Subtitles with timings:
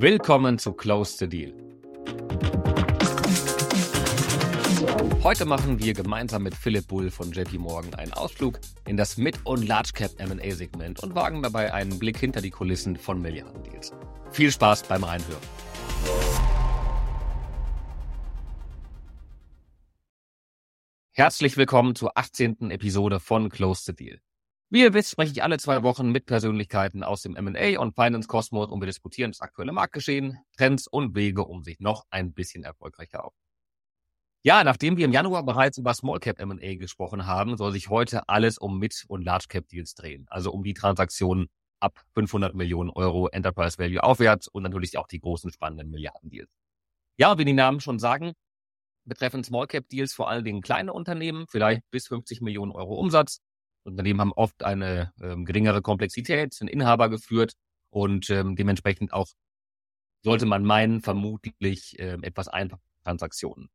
[0.00, 1.52] Willkommen zu Close the Deal.
[5.24, 9.44] Heute machen wir gemeinsam mit Philipp Bull von JP Morgan einen Ausflug in das Mid-
[9.44, 13.92] und Large Cap M&A Segment und wagen dabei einen Blick hinter die Kulissen von Milliardendeals.
[14.30, 15.42] Viel Spaß beim Reinhören.
[21.10, 22.70] Herzlich willkommen zur 18.
[22.70, 24.20] Episode von Close the Deal.
[24.70, 28.28] Wie ihr wisst, spreche ich alle zwei Wochen mit Persönlichkeiten aus dem M&A und Finance
[28.28, 32.64] Kosmos und wir diskutieren das aktuelle Marktgeschehen, Trends und Wege, um sich noch ein bisschen
[32.64, 33.32] erfolgreicher auf.
[34.42, 38.28] Ja, nachdem wir im Januar bereits über Small Cap M&A gesprochen haben, soll sich heute
[38.28, 41.48] alles um Mid- und Large Cap Deals drehen, also um die Transaktionen
[41.80, 46.50] ab 500 Millionen Euro Enterprise Value aufwärts und natürlich auch die großen spannenden Milliarden-Deals.
[47.16, 48.34] Ja, wie die Namen schon sagen,
[49.06, 53.40] betreffen Small Cap Deals vor allen Dingen kleine Unternehmen, vielleicht bis 50 Millionen Euro Umsatz
[53.88, 57.54] Unternehmen haben oft eine ähm, geringere Komplexität, sind Inhaber geführt
[57.90, 59.28] und ähm, dementsprechend auch
[60.22, 63.68] sollte man meinen, vermutlich ähm, etwas einfache Transaktionen.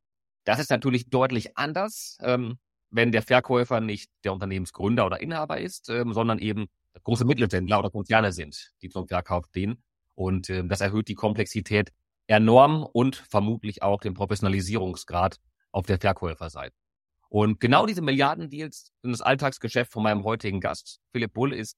[0.44, 2.58] Das ist natürlich deutlich anders, ähm,
[2.90, 6.66] wenn der Verkäufer nicht der Unternehmensgründer oder Inhaber ist, ähm, sondern eben
[7.02, 9.82] große Mittelständler oder Konzerne sind, die zum Verkauf stehen.
[10.14, 11.92] Und ähm, das erhöht die Komplexität
[12.26, 15.38] enorm und vermutlich auch den Professionalisierungsgrad
[15.72, 16.83] auf der Verkäuferseite.
[17.34, 21.00] Und genau diese Milliardendeals sind das Alltagsgeschäft von meinem heutigen Gast.
[21.10, 21.76] Philipp Bull ist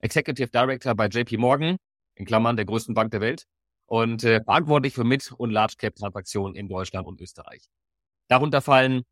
[0.00, 1.78] Executive Director bei JP Morgan,
[2.14, 3.44] in Klammern der größten Bank der Welt,
[3.86, 7.64] und äh, verantwortlich für Mid- und Large-Cap-Transaktionen in Deutschland und Österreich.
[8.28, 9.04] Darunter fallen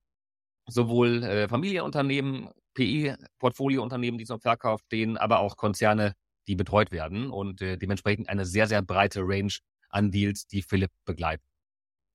[0.67, 6.13] sowohl äh, Familienunternehmen, PI-Portfoliounternehmen, die zum Verkauf stehen, aber auch Konzerne,
[6.47, 9.55] die betreut werden und äh, dementsprechend eine sehr, sehr breite Range
[9.89, 11.49] an Deals, die Philipp begleitet.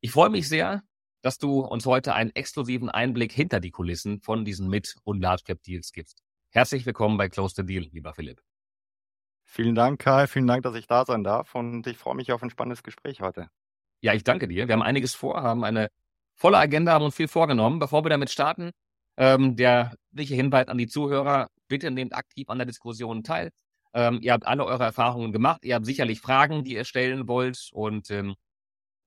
[0.02, 0.84] Ich freue mich sehr,
[1.22, 5.92] dass du uns heute einen exklusiven Einblick hinter die Kulissen von diesen Mid- und Large-Cap-Deals
[5.92, 6.24] gibst.
[6.50, 8.42] Herzlich willkommen bei Close the Deal, lieber Philipp.
[9.46, 10.28] Vielen Dank, Kai.
[10.28, 13.22] Vielen Dank, dass ich da sein darf und ich freue mich auf ein spannendes Gespräch
[13.22, 13.50] heute.
[14.02, 14.68] Ja, ich danke dir.
[14.68, 15.90] Wir haben einiges vor, haben eine
[16.36, 17.80] volle Agenda, haben uns viel vorgenommen.
[17.80, 18.72] Bevor wir damit starten,
[19.18, 23.52] ähm, der wichtige Hinweis an die Zuhörer, bitte nehmt aktiv an der Diskussion teil.
[23.94, 25.64] Ähm, ihr habt alle eure Erfahrungen gemacht.
[25.64, 28.36] Ihr habt sicherlich Fragen, die ihr stellen wollt und ähm,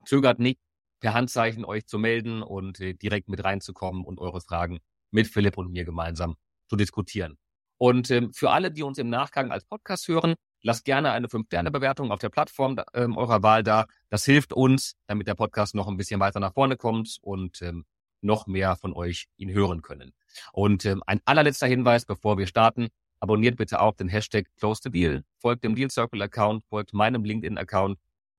[0.04, 0.60] zögert nicht,
[1.04, 4.78] per Handzeichen euch zu melden und äh, direkt mit reinzukommen und eure Fragen
[5.10, 7.36] mit Philipp und mir gemeinsam zu diskutieren.
[7.76, 12.10] Und ähm, für alle, die uns im Nachgang als Podcast hören, lasst gerne eine 5-Sterne-Bewertung
[12.10, 13.84] auf der Plattform ähm, eurer Wahl da.
[14.08, 17.84] Das hilft uns, damit der Podcast noch ein bisschen weiter nach vorne kommt und ähm,
[18.22, 20.14] noch mehr von euch ihn hören können.
[20.54, 22.88] Und ein allerletzter Hinweis, bevor wir starten,
[23.20, 27.24] abonniert bitte auch den Hashtag Close the Deal, folgt dem Deal Circle Account, folgt meinem
[27.24, 27.98] LinkedIn Account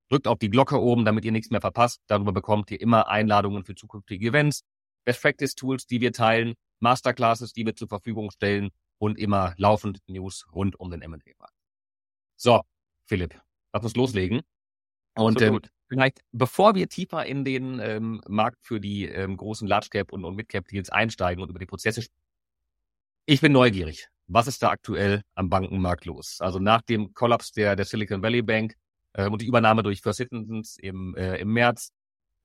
[0.09, 2.01] Drückt auf die Glocke oben, damit ihr nichts mehr verpasst.
[2.07, 4.63] Darüber bekommt ihr immer Einladungen für zukünftige Events,
[5.03, 9.99] Best Practice Tools, die wir teilen, Masterclasses, die wir zur Verfügung stellen und immer laufend
[10.07, 11.53] News rund um den M&A-Markt.
[12.35, 12.61] So,
[13.05, 13.39] Philipp,
[13.73, 14.41] lass uns loslegen.
[15.15, 19.87] Und ähm, vielleicht, bevor wir tiefer in den ähm, Markt für die ähm, großen Large
[19.89, 22.21] Cap und, und Mid Cap Deals einsteigen und über die Prozesse sprechen,
[23.27, 24.07] ich bin neugierig.
[24.27, 26.41] Was ist da aktuell am Bankenmarkt los?
[26.41, 28.75] Also nach dem Kollaps der, der Silicon Valley Bank
[29.15, 31.91] ähm, und die Übernahme durch First Citizens im, äh, im März,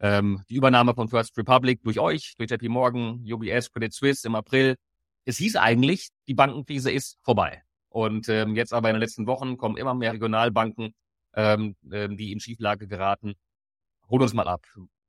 [0.00, 4.34] ähm, die Übernahme von First Republic durch euch, durch JP Morgan, UBS, Credit Suisse im
[4.34, 4.76] April.
[5.24, 7.62] Es hieß eigentlich, die Bankenkrise ist vorbei.
[7.90, 10.94] Und ähm, jetzt aber in den letzten Wochen kommen immer mehr Regionalbanken,
[11.34, 13.34] ähm, ähm, die in Schieflage geraten.
[14.08, 14.64] Hol uns mal ab.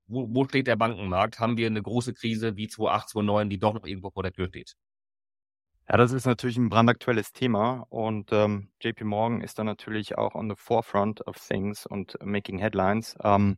[0.07, 1.39] Wo, wo steht der Bankenmarkt?
[1.39, 4.47] Haben wir eine große Krise wie 2008, 2009, die doch noch irgendwo vor der Tür
[4.47, 4.75] steht?
[5.91, 10.35] Ja, das ist natürlich ein brandaktuelles Thema und ähm, JP Morgan ist da natürlich auch
[10.35, 13.17] on the forefront of things und making headlines.
[13.21, 13.57] Ähm,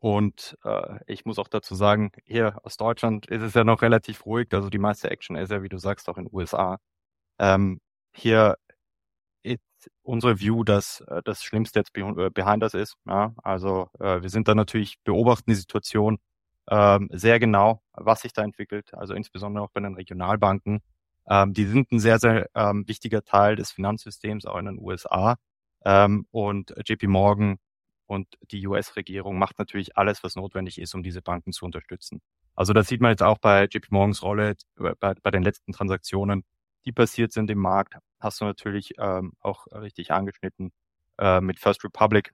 [0.00, 4.26] und äh, ich muss auch dazu sagen, hier aus Deutschland ist es ja noch relativ
[4.26, 4.48] ruhig.
[4.52, 6.78] Also die meiste Action ist ja, wie du sagst, auch in den USA.
[7.38, 7.80] Ähm,
[8.14, 8.58] hier
[9.42, 9.60] ist
[10.02, 12.96] unsere View, dass äh, das Schlimmste jetzt äh, behind us ist.
[13.06, 13.34] Ja?
[13.42, 16.18] Also äh, wir sind da natürlich, beobachten die Situation
[16.70, 18.92] ähm, sehr genau, was sich da entwickelt.
[18.94, 20.82] Also insbesondere auch bei den Regionalbanken.
[21.28, 25.36] Ähm, die sind ein sehr, sehr ähm, wichtiger Teil des Finanzsystems auch in den USA.
[25.84, 27.58] Ähm, und JP Morgan
[28.06, 32.20] und die US-Regierung macht natürlich alles, was notwendig ist, um diese Banken zu unterstützen.
[32.54, 36.44] Also das sieht man jetzt auch bei JP Morgans Rolle bei, bei den letzten Transaktionen,
[36.84, 37.94] die passiert sind im Markt.
[38.18, 40.72] Hast du natürlich ähm, auch richtig angeschnitten.
[41.18, 42.32] Äh, mit First Republic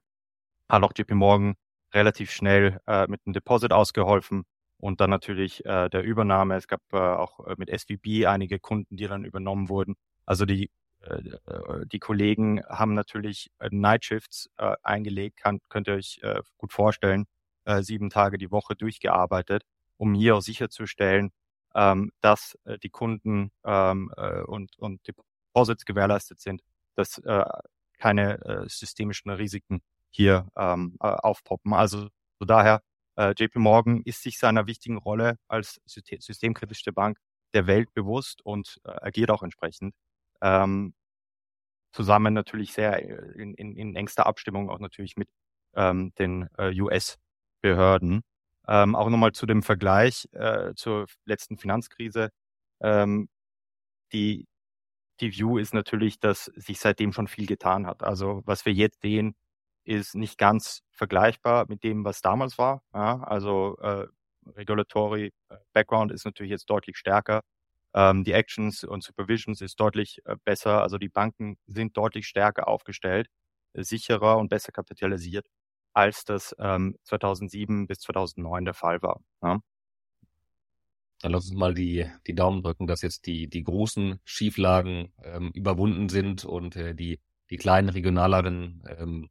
[0.69, 1.55] hat auch JP Morgan
[1.93, 4.45] relativ schnell äh, mit einem Deposit ausgeholfen
[4.77, 6.55] und dann natürlich äh, der Übernahme.
[6.55, 9.95] Es gab äh, auch äh, mit SVB einige Kunden, die dann übernommen wurden.
[10.25, 10.69] Also die
[11.01, 11.15] äh,
[11.47, 14.49] äh, die Kollegen haben natürlich äh, Nightshifts
[14.83, 17.25] eingelegt, kann, könnt ihr euch äh, gut vorstellen,
[17.65, 19.63] äh, sieben Tage die Woche durchgearbeitet,
[19.97, 21.31] um hier auch sicherzustellen,
[21.75, 26.61] ähm, dass äh, die Kunden ähm, äh, und, und Deposits gewährleistet sind,
[26.95, 27.43] dass äh,
[27.97, 31.73] keine äh, systemischen Risiken hier ähm, äh, aufpoppen.
[31.73, 32.81] Also so daher,
[33.17, 37.17] JP Morgan ist sich seiner wichtigen Rolle als systemkritischste Bank
[37.53, 39.95] der Welt bewusst und äh, agiert auch entsprechend.
[40.41, 40.93] Ähm,
[41.93, 45.29] zusammen natürlich sehr äh, in, in, in engster Abstimmung auch natürlich mit
[45.75, 48.21] ähm, den äh, US-Behörden.
[48.67, 52.29] Ähm, auch nochmal zu dem Vergleich äh, zur letzten Finanzkrise.
[52.81, 53.29] Ähm,
[54.13, 54.47] die,
[55.21, 58.03] die View ist natürlich, dass sich seitdem schon viel getan hat.
[58.03, 59.35] Also was wir jetzt sehen,
[59.85, 62.81] ist nicht ganz vergleichbar mit dem, was damals war.
[62.93, 64.07] Ja, also äh,
[64.55, 67.41] Regulatory äh, Background ist natürlich jetzt deutlich stärker.
[67.93, 70.81] Ähm, die Actions und Supervisions ist deutlich äh, besser.
[70.81, 73.29] Also die Banken sind deutlich stärker aufgestellt,
[73.73, 75.47] sicherer und besser kapitalisiert,
[75.93, 79.21] als das ähm, 2007 bis 2009 der Fall war.
[79.41, 79.59] Ja.
[81.21, 85.51] Dann lass uns mal die, die Daumen drücken, dass jetzt die, die großen Schieflagen ähm,
[85.53, 89.29] überwunden sind und äh, die, die kleinen regionaleren ähm,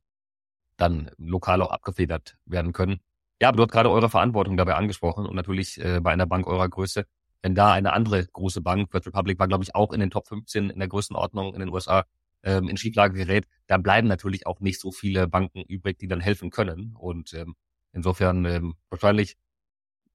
[0.76, 3.00] dann lokal auch abgefedert werden können.
[3.41, 6.47] Ja, aber du hast gerade eure Verantwortung dabei angesprochen und natürlich äh, bei einer Bank
[6.47, 7.05] eurer Größe,
[7.43, 10.29] wenn da eine andere große Bank, First Republic war, glaube ich, auch in den Top
[10.29, 12.05] 15 in der Größenordnung in den USA
[12.43, 16.21] ähm, in Schieflage gerät, dann bleiben natürlich auch nicht so viele Banken übrig, die dann
[16.21, 16.94] helfen können.
[16.97, 17.55] Und ähm,
[17.93, 19.37] insofern ähm, wahrscheinlich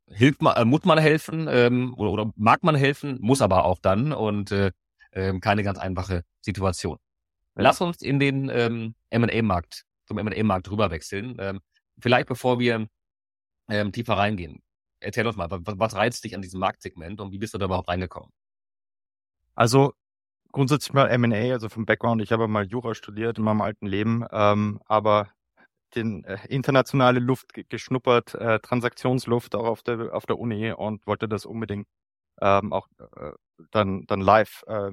[0.08, 3.80] hilft man, äh, muss man helfen ähm, oder, oder mag man helfen, muss aber auch
[3.80, 4.72] dann und äh,
[5.12, 6.98] äh, keine ganz einfache Situation.
[7.56, 11.38] Lass uns in den ähm, M&A-Markt zum M&A-Markt rüber wechseln.
[11.40, 11.62] Ähm,
[12.00, 12.88] vielleicht bevor wir
[13.70, 14.62] ähm, tiefer reingehen,
[15.00, 17.66] erzähl uns mal, was, was reizt dich an diesem Marktsegment und wie bist du da
[17.66, 18.32] überhaupt reingekommen?
[19.56, 19.94] Also
[20.52, 24.26] grundsätzlich mal M&A, also vom Background, ich habe mal Jura studiert in meinem alten Leben,
[24.32, 25.30] ähm, aber
[25.96, 31.28] den äh, internationale Luft geschnuppert, äh, Transaktionsluft auch auf der auf der Uni und wollte
[31.28, 31.88] das unbedingt
[32.42, 33.32] ähm, auch äh,
[33.72, 34.92] dann dann live äh,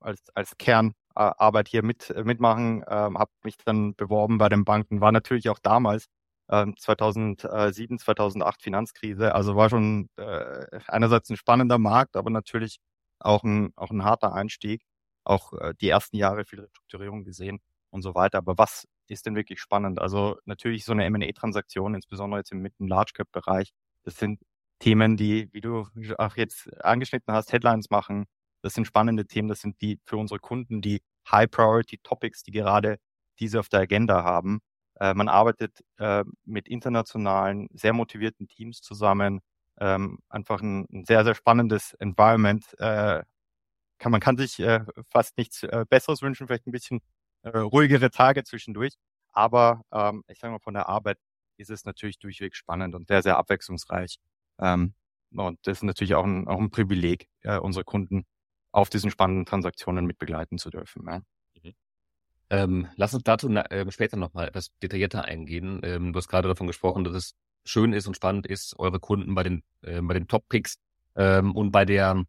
[0.00, 4.64] als als Kern Arbeit hier mit, äh, mitmachen, ähm, habe mich dann beworben bei den
[4.64, 6.06] Banken, war natürlich auch damals
[6.50, 12.78] ähm, 2007, 2008 Finanzkrise, also war schon äh, einerseits ein spannender Markt, aber natürlich
[13.20, 14.82] auch ein, auch ein harter Einstieg,
[15.24, 18.38] auch äh, die ersten Jahre viel Restrukturierung gesehen und so weiter.
[18.38, 20.00] Aber was ist denn wirklich spannend?
[20.00, 23.72] Also natürlich so eine M&A-Transaktion, insbesondere jetzt im Mitten Large Cap Bereich,
[24.02, 24.40] das sind
[24.80, 25.86] Themen, die, wie du
[26.18, 28.26] auch jetzt angeschnitten hast, Headlines machen,
[28.64, 32.96] das sind spannende Themen, das sind die für unsere Kunden die High-Priority-Topics, die gerade
[33.38, 34.60] diese auf der Agenda haben.
[34.98, 39.40] Äh, man arbeitet äh, mit internationalen, sehr motivierten Teams zusammen.
[39.78, 42.64] Ähm, einfach ein, ein, sehr, sehr spannendes Environment.
[42.78, 43.22] Äh,
[43.98, 44.80] kann, man kann sich äh,
[45.10, 47.00] fast nichts äh, Besseres wünschen, vielleicht ein bisschen
[47.42, 48.94] äh, ruhigere Tage zwischendurch.
[49.32, 51.18] Aber ähm, ich sage mal, von der Arbeit
[51.58, 54.16] ist es natürlich durchweg spannend und sehr, sehr abwechslungsreich.
[54.58, 54.94] Ähm,
[55.32, 58.24] und das ist natürlich auch ein, auch ein Privileg, äh, unsere Kunden
[58.74, 61.04] auf diesen spannenden Transaktionen mit begleiten zu dürfen.
[61.06, 61.20] Ja.
[61.62, 61.74] Mhm.
[62.50, 65.80] Ähm, lass uns dazu äh, später nochmal etwas detaillierter eingehen.
[65.84, 67.34] Ähm, du hast gerade davon gesprochen, dass es
[67.64, 70.76] schön ist und spannend ist, eure Kunden bei den, äh, den Top-Picks
[71.14, 72.24] ähm, und bei der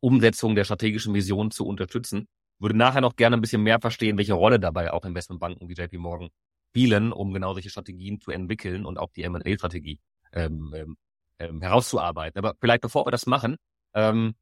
[0.00, 2.28] Umsetzung der strategischen Vision zu unterstützen.
[2.58, 5.96] Würde nachher noch gerne ein bisschen mehr verstehen, welche Rolle dabei auch Investmentbanken wie JP
[5.98, 6.28] Morgan
[6.68, 10.00] spielen, um genau solche Strategien zu entwickeln und auch die M&A-Strategie
[10.32, 10.96] ähm, ähm,
[11.38, 12.38] ähm, herauszuarbeiten.
[12.38, 13.56] Aber vielleicht bevor wir das machen,
[13.94, 14.34] ähm,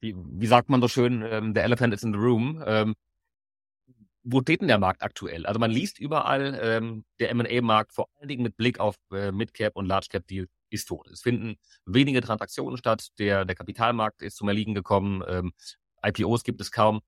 [0.00, 2.62] wie, wie sagt man so schön, ähm, the elephant is in the room.
[2.66, 2.94] Ähm,
[4.24, 5.44] wo steht denn der Markt aktuell?
[5.46, 9.76] Also man liest überall, ähm, der M&A-Markt vor allen Dingen mit Blick auf äh, Mid-Cap
[9.76, 11.08] und Large-Cap-Deal ist tot.
[11.08, 15.52] Es finden wenige Transaktionen statt, der, der Kapitalmarkt ist zum Erliegen gekommen, ähm,
[16.02, 17.00] IPOs gibt es kaum.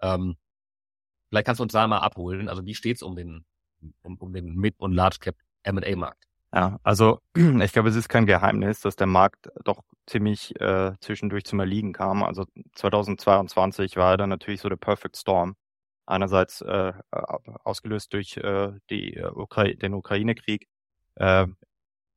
[0.00, 0.36] Ähm,
[1.28, 2.48] vielleicht kannst du uns da mal abholen.
[2.48, 3.44] Also wie steht's um den,
[4.02, 6.24] um, um den Mid- und Large-Cap M&A-Markt?
[6.54, 7.20] Ja, also
[7.62, 11.92] ich glaube, es ist kein Geheimnis, dass der Markt doch ziemlich äh, zwischendurch zum Erliegen
[11.92, 12.22] kam.
[12.22, 12.44] Also
[12.76, 15.56] 2022 war dann natürlich so der Perfect Storm.
[16.06, 16.92] Einerseits äh,
[17.64, 20.68] ausgelöst durch äh, die, äh, Ukra den Ukraine-Krieg,
[21.16, 21.46] äh,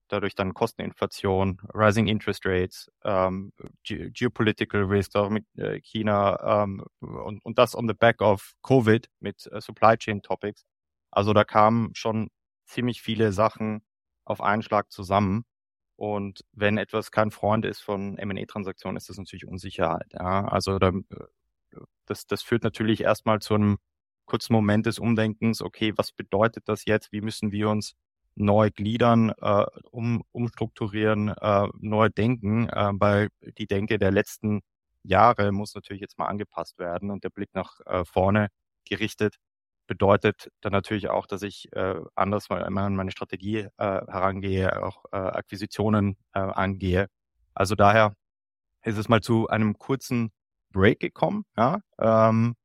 [0.10, 3.54] dadurch dann Kosteninflation, Rising Interest Rates, ähm,
[3.84, 8.54] Ge Geopolitical Risks auch mit äh, China ähm, und, und das on the back of
[8.64, 10.66] Covid mit äh, Supply Chain Topics.
[11.12, 12.30] Also da kamen schon
[12.66, 13.82] ziemlich viele Sachen
[14.30, 15.46] auf einen Schlag zusammen.
[15.96, 20.14] Und wenn etwas kein Freund ist von M&A-Transaktionen, ist das natürlich Unsicherheit.
[20.14, 20.48] Ja?
[20.48, 20.92] Also da,
[22.06, 23.78] das, das führt natürlich erstmal zu einem
[24.26, 25.62] kurzen Moment des Umdenkens.
[25.62, 27.12] Okay, was bedeutet das jetzt?
[27.12, 27.96] Wie müssen wir uns
[28.36, 32.70] neu gliedern, äh, um, umstrukturieren, äh, neu denken?
[32.70, 34.62] Äh, weil die Denke der letzten
[35.04, 38.50] Jahre muss natürlich jetzt mal angepasst werden und der Blick nach äh, vorne
[38.86, 39.38] gerichtet
[39.88, 45.06] bedeutet dann natürlich auch, dass ich äh, anders mal an meine Strategie äh, herangehe, auch
[45.12, 47.08] äh, Akquisitionen äh, angehe.
[47.54, 48.14] Also daher
[48.84, 50.32] ist es mal zu einem kurzen
[50.72, 51.46] Break gekommen.
[51.58, 52.56] Ja, ähm,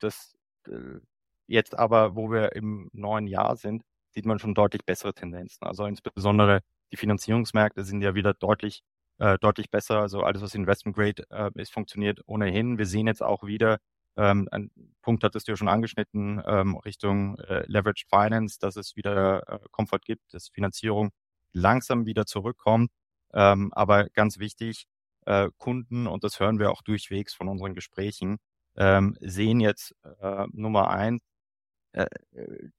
[0.00, 0.36] das
[0.68, 1.00] äh,
[1.46, 5.66] jetzt aber, wo wir im neuen Jahr sind, sieht man schon deutlich bessere Tendenzen.
[5.66, 6.60] Also insbesondere
[6.92, 8.82] die Finanzierungsmärkte sind ja wieder deutlich,
[9.18, 10.00] äh, deutlich besser.
[10.00, 12.78] Also alles, was Investment Grade äh, ist, funktioniert ohnehin.
[12.78, 13.78] Wir sehen jetzt auch wieder,
[14.16, 14.70] ähm, ein
[15.02, 19.58] Punkt hattest du ja schon angeschnitten, ähm, Richtung äh, Leveraged Finance, dass es wieder äh,
[19.70, 21.10] Comfort gibt, dass Finanzierung
[21.52, 22.90] langsam wieder zurückkommt.
[23.34, 24.86] Ähm, aber ganz wichtig,
[25.26, 28.38] äh, Kunden, und das hören wir auch durchwegs von unseren Gesprächen,
[28.76, 31.22] ähm, sehen jetzt äh, Nummer eins,
[31.92, 32.06] äh,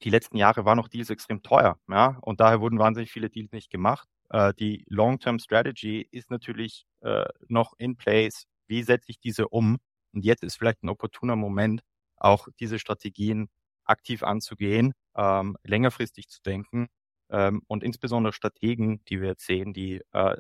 [0.04, 3.52] die letzten Jahre waren noch Deals extrem teuer, ja, und daher wurden wahnsinnig viele Deals
[3.52, 4.08] nicht gemacht.
[4.30, 8.46] Äh, die Long-Term Strategy ist natürlich äh, noch in place.
[8.68, 9.78] Wie setze ich diese um?
[10.14, 11.82] Und jetzt ist vielleicht ein opportuner Moment,
[12.18, 13.50] auch diese Strategien
[13.86, 16.88] aktiv anzugehen, ähm, längerfristig zu denken
[17.30, 20.38] ähm, und insbesondere Strategen, die wir jetzt sehen, die äh,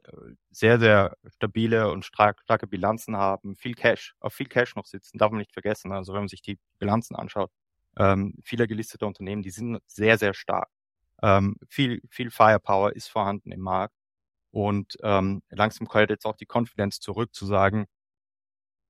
[0.51, 5.17] sehr, sehr stabile und stark, starke Bilanzen haben, viel Cash, auf viel Cash noch sitzen,
[5.17, 5.91] darf man nicht vergessen.
[5.91, 7.51] Also wenn man sich die Bilanzen anschaut,
[7.97, 10.69] ähm, vieler gelisteter Unternehmen, die sind sehr, sehr stark.
[11.23, 13.95] Ähm, viel, viel Firepower ist vorhanden im Markt.
[14.51, 17.85] Und ähm, langsam kommt jetzt auch die Confidence zurück zu sagen,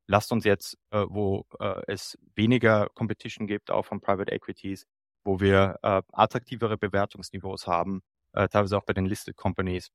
[0.08, 4.86] lasst uns jetzt, äh, wo äh, es weniger Competition gibt, auch von Private Equities,
[5.24, 8.02] wo wir äh, attraktivere Bewertungsniveaus haben,
[8.34, 9.90] äh, teilweise auch bei den Listed Companies,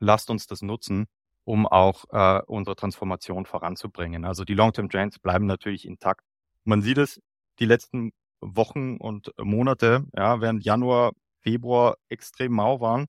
[0.00, 1.06] lasst uns das nutzen,
[1.44, 4.24] um auch äh, unsere Transformation voranzubringen.
[4.24, 6.24] Also die Long-Term Trends bleiben natürlich intakt.
[6.64, 7.20] Man sieht es
[7.58, 13.06] die letzten Wochen und Monate, ja, während Januar, Februar extrem mau waren,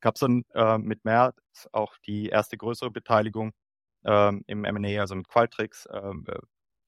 [0.00, 1.34] gab es dann äh, mit März
[1.72, 3.52] auch die erste größere Beteiligung
[4.04, 6.38] ähm, im M&A, also mit Qualtrics, ähm, äh,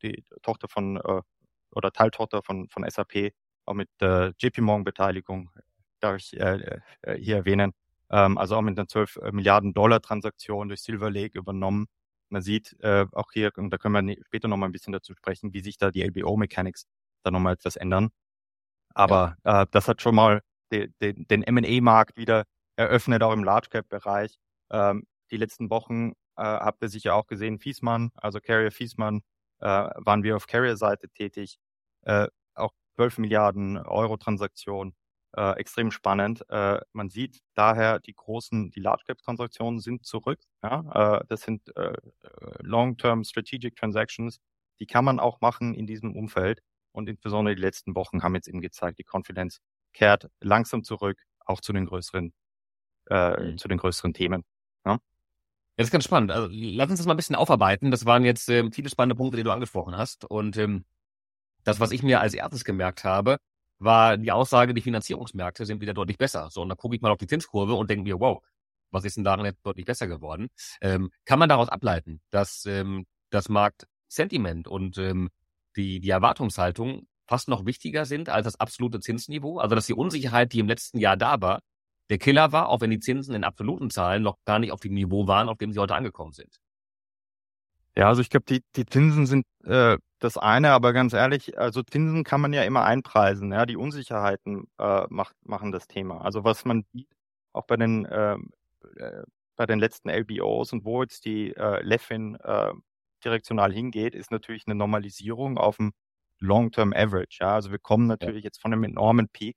[0.03, 1.23] die Tochter von äh,
[1.71, 3.33] oder Teiltochter von, von SAP,
[3.65, 5.51] auch mit äh, JP Morgan Beteiligung,
[6.01, 7.73] darf ich äh, äh, hier erwähnen.
[8.11, 11.87] Ähm, also auch mit einer 12 äh, Milliarden Dollar Transaktion durch Silver Lake übernommen.
[12.29, 15.61] Man sieht auch hier, und da können wir später nochmal ein bisschen dazu sprechen, wie
[15.61, 16.87] sich da die LBO Mechanics
[17.23, 18.09] da nochmal etwas ändern.
[18.95, 19.67] Aber ja.
[19.67, 20.41] das hat schon mal
[20.73, 22.45] de, de, den M&A-Markt wieder
[22.77, 24.39] eröffnet, auch im Large Cap Bereich.
[24.71, 29.23] Ähm, die letzten Wochen äh, habt ihr sicher auch gesehen, Fiesmann, also Carrier Fiesmann,
[29.61, 31.59] äh, waren wir auf Carrier-Seite tätig.
[32.03, 34.95] Äh, auch 12 Milliarden Euro Transaktion,
[35.37, 36.45] äh, extrem spannend.
[36.51, 40.41] Äh, man sieht daher, die großen, die Large Cap Transaktionen sind zurück.
[40.63, 41.21] Ja?
[41.21, 41.95] Äh, das sind äh,
[42.61, 44.41] Long-Term Strategic Transactions.
[44.81, 46.61] Die kann man auch machen in diesem Umfeld.
[46.93, 49.61] Und insbesondere die letzten Wochen haben jetzt eben gezeigt, die Confidence
[49.95, 52.33] kehrt langsam zurück, auch zu den größeren,
[53.11, 53.59] äh, mhm.
[53.59, 54.45] zu den größeren Themen.
[55.77, 56.31] Das ist ganz spannend.
[56.31, 57.91] Also, lass uns das mal ein bisschen aufarbeiten.
[57.91, 60.25] Das waren jetzt ähm, viele spannende Punkte, die du angesprochen hast.
[60.25, 60.85] Und ähm,
[61.65, 63.39] das, was ich mir als erstes gemerkt habe,
[63.79, 66.51] war die Aussage, die Finanzierungsmärkte sind wieder deutlich besser.
[66.51, 68.43] So, und dann gucke ich mal auf die Zinskurve und denke mir, wow,
[68.91, 70.49] was ist denn daran jetzt deutlich besser geworden?
[70.81, 75.31] Ähm, kann man daraus ableiten, dass ähm, das Marktsentiment und ähm,
[75.77, 79.59] die, die Erwartungshaltung fast noch wichtiger sind als das absolute Zinsniveau?
[79.59, 81.61] Also, dass die Unsicherheit, die im letzten Jahr da war,
[82.13, 84.93] der Killer war, auch wenn die Zinsen in absoluten Zahlen noch gar nicht auf dem
[84.93, 86.61] Niveau waren, auf dem sie heute angekommen sind.
[87.97, 91.83] Ja, also ich glaube, die, die Zinsen sind äh, das eine, aber ganz ehrlich, also
[91.83, 93.51] Zinsen kann man ja immer einpreisen.
[93.51, 96.21] Ja, die Unsicherheiten äh, macht, machen das Thema.
[96.21, 97.09] Also was man sieht,
[97.55, 98.51] auch bei den ähm,
[98.99, 99.23] äh,
[99.57, 102.73] bei den letzten LBOs und wo jetzt die äh, Leffin äh,
[103.25, 105.93] direktional hingeht, ist natürlich eine Normalisierung auf dem
[106.41, 107.39] Long-Term Average.
[107.41, 108.49] Ja, also wir kommen natürlich ja.
[108.49, 109.57] jetzt von einem enormen Peak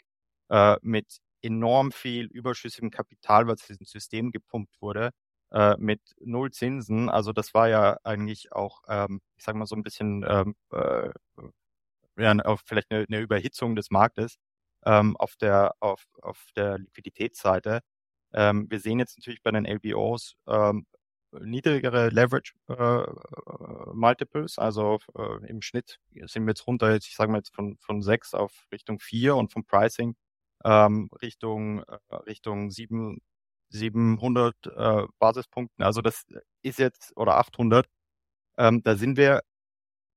[0.50, 5.12] äh, mit enorm viel überschüssigem Kapital, was ins System gepumpt wurde,
[5.52, 7.10] äh, mit null Zinsen.
[7.10, 11.10] Also das war ja eigentlich auch, ähm, ich sage mal so ein bisschen, ähm, äh,
[12.18, 14.38] ja, vielleicht eine, eine Überhitzung des Marktes
[14.86, 17.82] ähm, auf der auf, auf der Liquiditätsseite.
[18.34, 20.86] Ähm, wir sehen jetzt natürlich bei den LBOs ähm,
[21.32, 27.32] niedrigere Leverage äh, Multiples, also äh, im Schnitt sind wir jetzt runter, jetzt, ich sage
[27.32, 30.16] mal jetzt von, von sechs auf Richtung vier und vom Pricing
[30.66, 33.20] ähm, Richtung, äh, Richtung sieben,
[33.70, 35.84] 700 äh, Basispunkten.
[35.84, 36.24] Also das
[36.64, 37.88] ist jetzt, oder 800,
[38.58, 39.42] ähm, da sind wir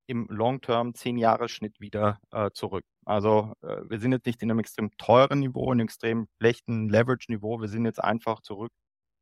[0.08, 2.84] im Long-Term 10-Jahres-Schnitt wieder äh, zurück.
[3.04, 6.88] Also äh, wir sind jetzt nicht in einem extrem teuren Niveau, in einem extrem schlechten
[6.88, 7.60] Leverage-Niveau.
[7.60, 8.72] Wir sind jetzt einfach zurück.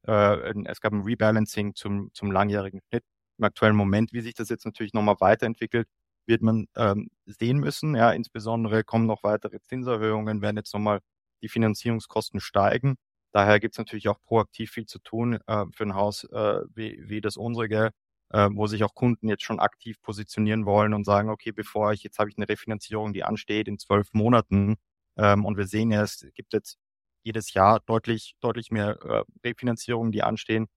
[0.06, 3.04] Äh, es gab ein Rebalancing zum, zum langjährigen Schnitt.
[3.38, 5.88] Im aktuellen Moment, wie sich das jetzt natürlich nochmal weiterentwickelt,
[6.26, 7.96] wird man ähm, sehen müssen.
[7.96, 11.00] Ja, insbesondere kommen noch weitere Zinserhöhungen, werden jetzt nochmal
[11.42, 12.96] die Finanzierungskosten steigen.
[13.32, 16.98] Daher gibt es natürlich auch proaktiv viel zu tun äh, für ein Haus äh, wie,
[17.08, 17.90] wie das unsere,
[18.30, 22.02] äh, wo sich auch Kunden jetzt schon aktiv positionieren wollen und sagen, okay, bevor ich,
[22.02, 24.76] jetzt habe ich eine Refinanzierung, die ansteht in zwölf Monaten
[25.16, 26.78] ähm, und wir sehen ja, es gibt jetzt
[27.22, 30.68] jedes Jahr deutlich, deutlich mehr äh, Refinanzierungen, die anstehen.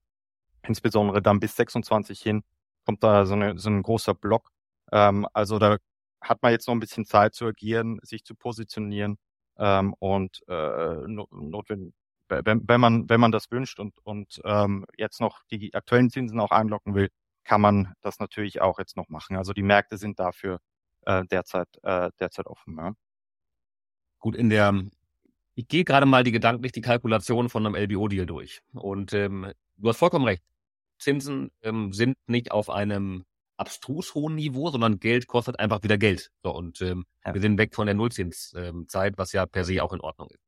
[0.68, 2.44] Insbesondere dann bis 26 hin
[2.86, 4.52] kommt da so, eine, so ein großer Block.
[4.92, 5.78] Ähm, also da
[6.22, 9.18] hat man jetzt noch ein bisschen Zeit zu agieren, sich zu positionieren
[9.60, 11.94] ähm, und äh, notwendig,
[12.30, 16.40] wenn, wenn man wenn man das wünscht und und ähm, jetzt noch die aktuellen Zinsen
[16.40, 17.10] auch einlocken will,
[17.44, 19.36] kann man das natürlich auch jetzt noch machen.
[19.36, 20.60] Also die Märkte sind dafür
[21.06, 22.78] äh, derzeit äh, derzeit offen.
[22.78, 22.94] Ja.
[24.20, 24.74] Gut, in der
[25.56, 28.62] ich gehe gerade mal die gedanklich die Kalkulation von einem LBO-Deal durch.
[28.74, 30.44] Und ähm, du hast vollkommen recht.
[31.00, 33.26] Zinsen ähm, sind nicht auf einem
[33.60, 36.32] abstrus hohen Niveau, sondern Geld kostet einfach wieder Geld.
[36.44, 37.34] So, und ähm, ja.
[37.34, 40.44] wir sind weg von der Nullzinszeit, was ja per se auch in Ordnung ist.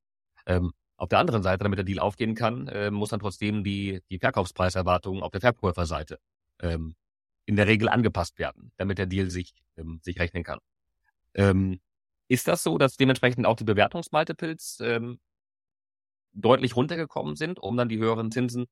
[0.46, 4.02] Ähm, auf der anderen Seite, damit der Deal aufgehen kann, äh, muss dann trotzdem die,
[4.10, 6.20] die Verkaufspreiserwartungen auf der Verkäuferseite
[6.60, 6.96] ähm,
[7.46, 10.60] in der Regel angepasst werden, damit der Deal sich, ähm, sich rechnen kann.
[11.34, 11.80] Ähm,
[12.28, 15.20] ist das so, dass dementsprechend auch die Bewertungsmultiples ähm,
[16.34, 18.68] deutlich runtergekommen sind, um dann die höheren Zinsen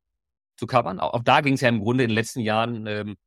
[0.56, 1.00] zu covern?
[1.00, 3.18] Auch, auch da ging es ja im Grunde in den letzten Jahren, ähm,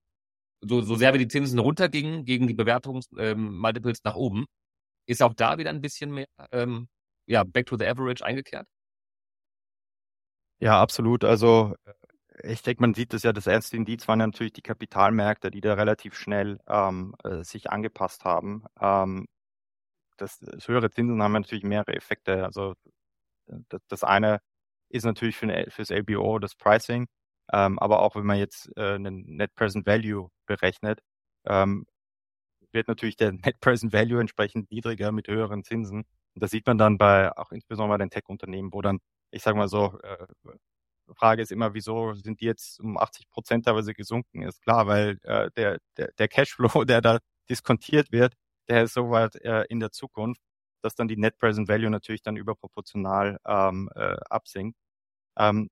[0.62, 4.46] so, so sehr wie die Zinsen runtergingen, gegen die Bewertungsmultiples ähm, nach oben,
[5.06, 6.88] ist auch da wieder ein bisschen mehr ähm,
[7.26, 8.66] ja, back to the average eingekehrt?
[10.60, 11.24] Ja, absolut.
[11.24, 11.74] Also
[12.42, 15.74] ich denke, man sieht das ja, das erste Indiz waren natürlich die Kapitalmärkte, die da
[15.74, 18.64] relativ schnell ähm, äh, sich angepasst haben.
[18.80, 19.26] Ähm,
[20.16, 22.44] das, das höhere Zinsen haben natürlich mehrere Effekte.
[22.44, 22.74] Also
[23.46, 24.40] das, das eine
[24.88, 27.08] ist natürlich für eine, fürs LBO das Pricing,
[27.52, 31.00] ähm, aber auch wenn man jetzt äh, einen Net Present Value berechnet,
[31.46, 31.86] ähm,
[32.72, 36.04] wird natürlich der Net Present Value entsprechend niedriger mit höheren Zinsen.
[36.34, 39.56] Und das sieht man dann bei auch insbesondere bei den Tech-Unternehmen, wo dann, ich sage
[39.58, 40.26] mal so, äh,
[41.14, 44.42] Frage ist immer, wieso sind die jetzt um 80 Prozent teilweise gesunken?
[44.42, 47.18] Ist klar, weil äh, der, der, der Cashflow, der da
[47.50, 48.34] diskontiert wird,
[48.68, 50.40] der ist so weit äh, in der Zukunft,
[50.82, 54.76] dass dann die Net Present Value natürlich dann überproportional ähm, äh, absinkt.
[55.38, 55.70] Ähm,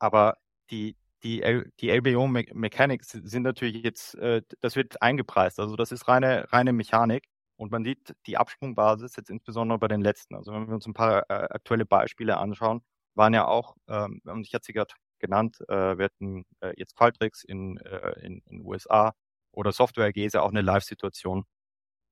[0.00, 0.36] aber
[0.70, 5.60] die, die, die LBO Me Mechanics sind natürlich jetzt, äh, das wird eingepreist.
[5.60, 7.24] Also das ist reine, reine Mechanik.
[7.56, 10.36] Und man sieht die Absprungbasis jetzt insbesondere bei den letzten.
[10.36, 12.82] Also wenn wir uns ein paar äh, aktuelle Beispiele anschauen,
[13.14, 17.44] waren ja auch, ähm, ich hatte sie gerade genannt, äh, wir hatten äh, jetzt Qualtrics
[17.44, 18.12] in, äh,
[18.60, 19.12] USA
[19.52, 21.44] oder Software AG ist ja auch eine Live-Situation,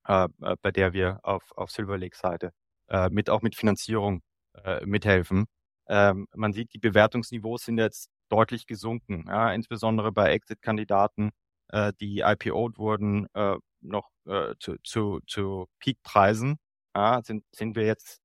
[0.09, 2.53] äh, äh, bei der wir auf, auf Silver Lake Seite
[2.89, 4.23] äh, mit auch mit Finanzierung
[4.65, 5.47] äh, mithelfen.
[5.89, 11.31] Ähm, man sieht, die Bewertungsniveaus sind jetzt deutlich gesunken, ja, insbesondere bei Exit-Kandidaten,
[11.69, 16.59] äh, die IPO'd wurden, äh, noch äh, zu, zu, zu Peak-Preisen,
[16.97, 18.21] ja, sind, sind wir jetzt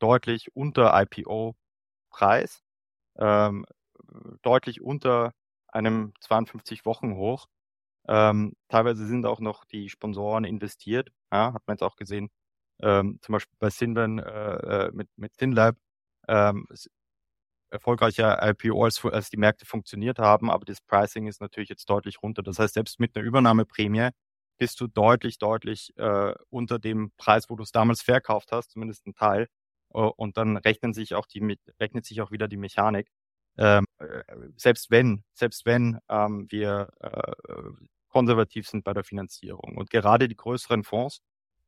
[0.00, 2.60] deutlich unter IPO-Preis,
[3.18, 3.64] ähm,
[4.42, 5.32] deutlich unter
[5.68, 7.46] einem 52 Wochen hoch.
[8.06, 12.28] Ähm, teilweise sind auch noch die Sponsoren investiert, ja, hat man jetzt auch gesehen,
[12.82, 15.76] ähm, zum Beispiel bei Sinven äh, äh mit, mit Sinlab,
[16.28, 16.66] ähm,
[17.70, 22.22] erfolgreicher IPO, als, als die Märkte funktioniert haben, aber das Pricing ist natürlich jetzt deutlich
[22.22, 22.42] runter.
[22.42, 24.10] Das heißt, selbst mit einer Übernahmeprämie
[24.58, 29.06] bist du deutlich, deutlich äh, unter dem Preis, wo du es damals verkauft hast, zumindest
[29.06, 29.48] ein Teil.
[29.96, 33.08] Uh, und dann rechnen sich auch die, rechnet sich auch wieder die Mechanik.
[33.56, 34.24] Ähm, äh,
[34.56, 37.32] selbst wenn, selbst wenn ähm, wir äh,
[38.08, 39.76] konservativ sind bei der Finanzierung.
[39.76, 41.20] Und gerade die größeren Fonds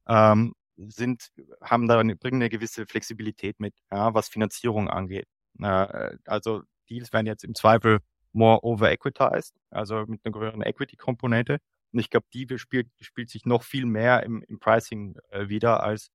[0.08, 1.30] ähm, sind,
[1.60, 5.26] haben da eine, bringen eine gewisse Flexibilität mit, ja, was Finanzierung angeht.
[5.60, 8.00] Äh, also Deals werden jetzt im Zweifel
[8.32, 11.58] more over-equitized, also mit einer größeren Equity-Komponente.
[11.92, 15.82] Und ich glaube, die spielt, spielt sich noch viel mehr im, im Pricing äh, wieder
[15.82, 16.10] als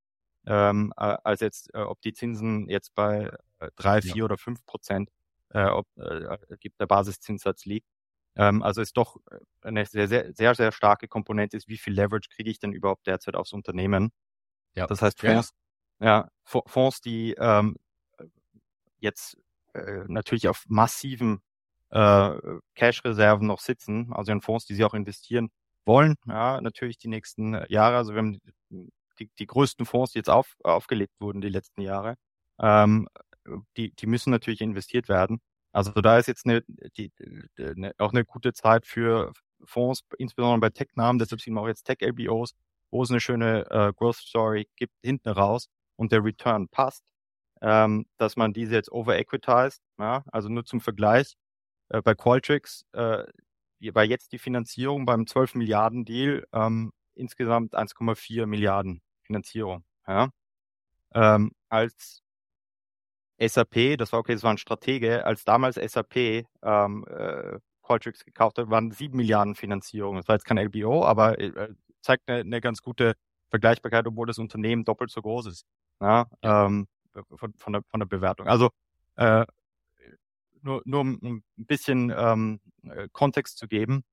[0.45, 4.23] ähm, äh, als jetzt, äh, ob die Zinsen jetzt bei äh, drei, vier ja.
[4.25, 5.09] oder fünf Prozent,
[5.49, 7.87] äh, ob äh, gibt der Basiszinssatz liegt.
[8.35, 11.93] Ähm, also ist doch äh, eine sehr, sehr, sehr, sehr starke Komponente ist, wie viel
[11.93, 14.11] Leverage kriege ich denn überhaupt derzeit aufs Unternehmen?
[14.75, 14.87] Ja.
[14.87, 15.51] Das heißt Fonds,
[15.99, 17.75] ja, ja Fonds, die ähm,
[19.01, 19.37] jetzt
[19.73, 21.41] äh, natürlich auf massiven
[21.89, 22.35] äh,
[22.75, 25.49] Cash-Reserven noch sitzen, also in Fonds, die sie auch investieren
[25.85, 27.97] wollen, ja, natürlich die nächsten Jahre.
[27.97, 28.39] Also wir haben
[29.19, 32.15] die, die größten Fonds, die jetzt auf, aufgelegt wurden die letzten Jahre,
[32.59, 33.07] ähm,
[33.77, 35.41] die, die müssen natürlich investiert werden.
[35.71, 36.63] Also da ist jetzt eine,
[36.97, 37.11] die,
[37.57, 39.31] eine, auch eine gute Zeit für
[39.63, 42.53] Fonds, insbesondere bei Tech-Namen, deshalb sind wir auch jetzt Tech-LBOs,
[42.91, 47.03] wo es eine schöne äh, Growth-Story gibt hinten raus und der Return passt,
[47.61, 51.35] ähm, dass man diese jetzt over-equitized, ja, also nur zum Vergleich,
[51.89, 53.23] äh, bei Qualtrics äh,
[53.93, 59.83] war jetzt die Finanzierung beim 12 Milliarden Deal ähm, insgesamt 1,4 Milliarden Finanzierung.
[60.07, 60.29] Ja.
[61.13, 62.21] Ähm, als
[63.39, 68.57] SAP, das war okay, das war ein Stratege, als damals SAP ähm, äh, Qualtrics gekauft
[68.59, 70.17] hat, waren sieben Milliarden Finanzierung.
[70.17, 71.69] Das war jetzt kein LBO, aber äh,
[72.01, 73.15] zeigt eine, eine ganz gute
[73.49, 75.65] Vergleichbarkeit, obwohl das Unternehmen doppelt so groß ist.
[75.99, 76.87] Ja, ähm,
[77.35, 78.47] von, von, der, von der Bewertung.
[78.47, 78.69] Also
[79.15, 79.45] äh,
[80.61, 84.03] nur, nur um ein bisschen ähm, äh, Kontext zu geben.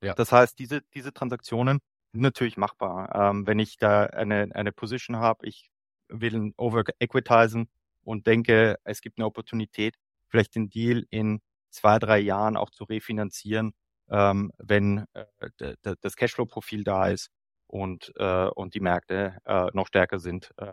[0.00, 0.14] Ja.
[0.14, 1.80] Das heißt, diese, diese Transaktionen
[2.12, 3.14] natürlich machbar.
[3.14, 5.70] Ähm, wenn ich da eine, eine Position habe, ich
[6.08, 7.68] will over-equitizen
[8.02, 9.96] und denke, es gibt eine Opportunität,
[10.28, 13.74] vielleicht den Deal in zwei, drei Jahren auch zu refinanzieren,
[14.08, 17.30] ähm, wenn äh, das Cashflow-Profil da ist
[17.66, 20.52] und, äh, und die Märkte äh, noch stärker sind.
[20.56, 20.72] Äh,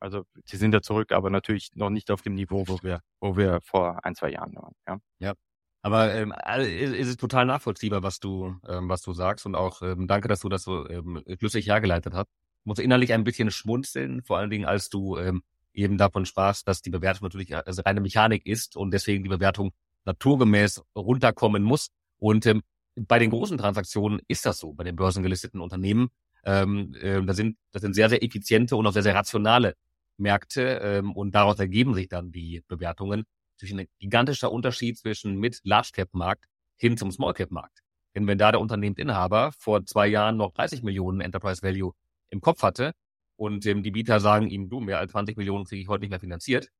[0.00, 3.36] also sie sind ja zurück, aber natürlich noch nicht auf dem Niveau, wo wir, wo
[3.36, 4.72] wir vor ein, zwei Jahren waren.
[4.86, 4.98] Ja.
[5.18, 5.34] ja.
[5.82, 10.08] Aber ähm, ist es total nachvollziehbar, was du, ähm, was du sagst und auch ähm,
[10.08, 12.26] danke, dass du das so ähm, schlüssig hergeleitet hast.
[12.60, 16.66] Ich muss innerlich ein bisschen schmunzeln, vor allen Dingen, als du ähm, eben davon sprachst,
[16.66, 19.72] dass die Bewertung natürlich also reine Mechanik ist und deswegen die Bewertung
[20.06, 21.90] naturgemäß runterkommen muss.
[22.18, 22.62] Und ähm,
[22.96, 26.08] bei den großen Transaktionen ist das so, bei den börsengelisteten Unternehmen.
[26.44, 29.76] Ähm, äh, da sind, das sind sehr, sehr effiziente und auch sehr, sehr rationale
[30.18, 33.24] Märkte ähm, und daraus ergeben sich dann die Bewertungen
[33.58, 36.44] durch ein gigantischer Unterschied zwischen mit Large Cap Markt
[36.76, 37.80] hin zum Small Cap Markt.
[38.14, 41.92] Denn wenn da der Unternehmensinhaber vor zwei Jahren noch 30 Millionen Enterprise Value
[42.30, 42.92] im Kopf hatte
[43.36, 46.10] und ähm, die Bieter sagen ihm, du, mehr als 20 Millionen kriege ich heute nicht
[46.10, 46.70] mehr finanziert,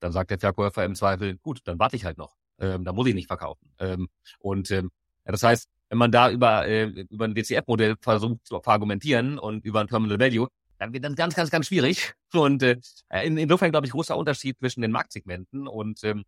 [0.00, 2.36] dann sagt der Verkäufer im Zweifel, gut, dann warte ich halt noch.
[2.58, 3.70] Ähm, da muss ich nicht verkaufen.
[3.78, 4.90] Ähm, und ähm,
[5.24, 9.64] ja, das heißt, wenn man da über, äh, über ein DCF-Modell versucht zu argumentieren und
[9.64, 12.14] über ein Terminal Value, dann wird das ganz, ganz, ganz schwierig.
[12.32, 12.78] Und äh,
[13.24, 16.24] in, insofern, glaube ich, großer Unterschied zwischen den Marktsegmenten und ähm,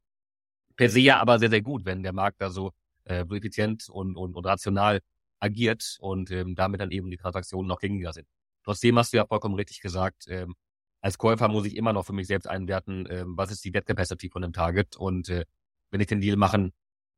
[0.77, 2.73] per se ja aber sehr, sehr gut, wenn der Markt da so,
[3.05, 5.01] äh, so effizient und, und, und rational
[5.41, 8.27] agiert und ähm, damit dann eben die Transaktionen noch gängiger sind.
[8.65, 10.55] Trotzdem hast du ja vollkommen richtig gesagt, ähm,
[11.01, 13.87] als Käufer muss ich immer noch für mich selbst einwerten, ähm, was ist die Debt
[13.87, 15.45] Capacity von dem Target und äh,
[15.91, 16.73] wenn ich den Deal machen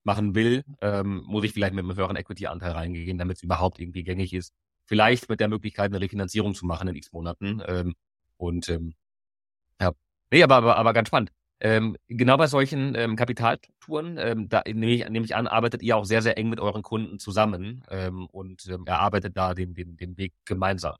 [0.04, 4.02] machen will, ähm, muss ich vielleicht mit einem höheren Equity-Anteil reingehen, damit es überhaupt irgendwie
[4.02, 4.52] gängig ist
[4.86, 7.62] vielleicht mit der Möglichkeit, eine Refinanzierung zu machen in x Monaten.
[7.66, 7.94] Ähm,
[8.36, 8.94] und ähm,
[9.80, 9.92] ja,
[10.30, 11.30] nee, aber, aber, aber ganz spannend.
[11.60, 15.96] Ähm, genau bei solchen ähm, Kapitalstrukturen, ähm, da nehme ich, nehme ich an, arbeitet ihr
[15.96, 19.96] auch sehr, sehr eng mit euren Kunden zusammen ähm, und ähm, erarbeitet da den, den,
[19.96, 20.96] den Weg gemeinsam.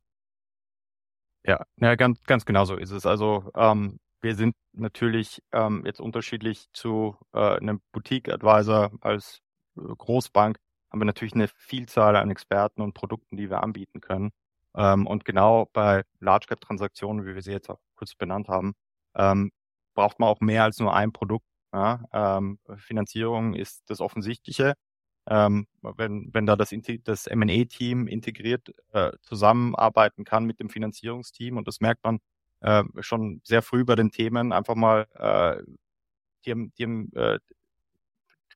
[1.45, 3.07] Ja, ja ganz, ganz genau so ist es.
[3.07, 9.41] Also ähm, wir sind natürlich ähm, jetzt unterschiedlich zu äh, einem Boutique-Advisor als
[9.77, 10.59] äh, Großbank
[10.93, 14.31] haben wir natürlich eine Vielzahl an Experten und Produkten, die wir anbieten können.
[14.77, 18.75] Ähm, und genau bei Large Cap Transaktionen, wie wir sie jetzt auch kurz benannt haben,
[19.15, 19.53] ähm,
[19.95, 21.47] braucht man auch mehr als nur ein Produkt.
[21.73, 22.05] Ja?
[22.13, 24.75] Ähm, Finanzierung ist das Offensichtliche.
[25.29, 26.75] Ähm, wenn, wenn da das,
[27.05, 32.19] das M&A-Team integriert äh, zusammenarbeiten kann mit dem Finanzierungsteam und das merkt man
[32.61, 35.63] äh, schon sehr früh bei den Themen, einfach mal äh,
[36.45, 36.85] die die
[37.17, 37.39] äh,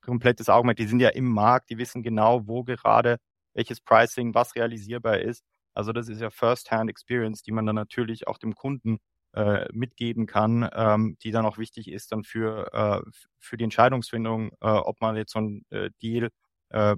[0.07, 0.77] komplettes Augenmerk.
[0.77, 3.17] Die sind ja im Markt, die wissen genau, wo gerade
[3.53, 5.43] welches Pricing, was realisierbar ist.
[5.73, 8.97] Also das ist ja First-Hand Experience, die man dann natürlich auch dem Kunden
[9.33, 13.01] äh, mitgeben kann, ähm, die dann auch wichtig ist dann für, äh,
[13.39, 16.29] für die Entscheidungsfindung, äh, ob man jetzt so ein äh, Deal
[16.69, 16.95] äh,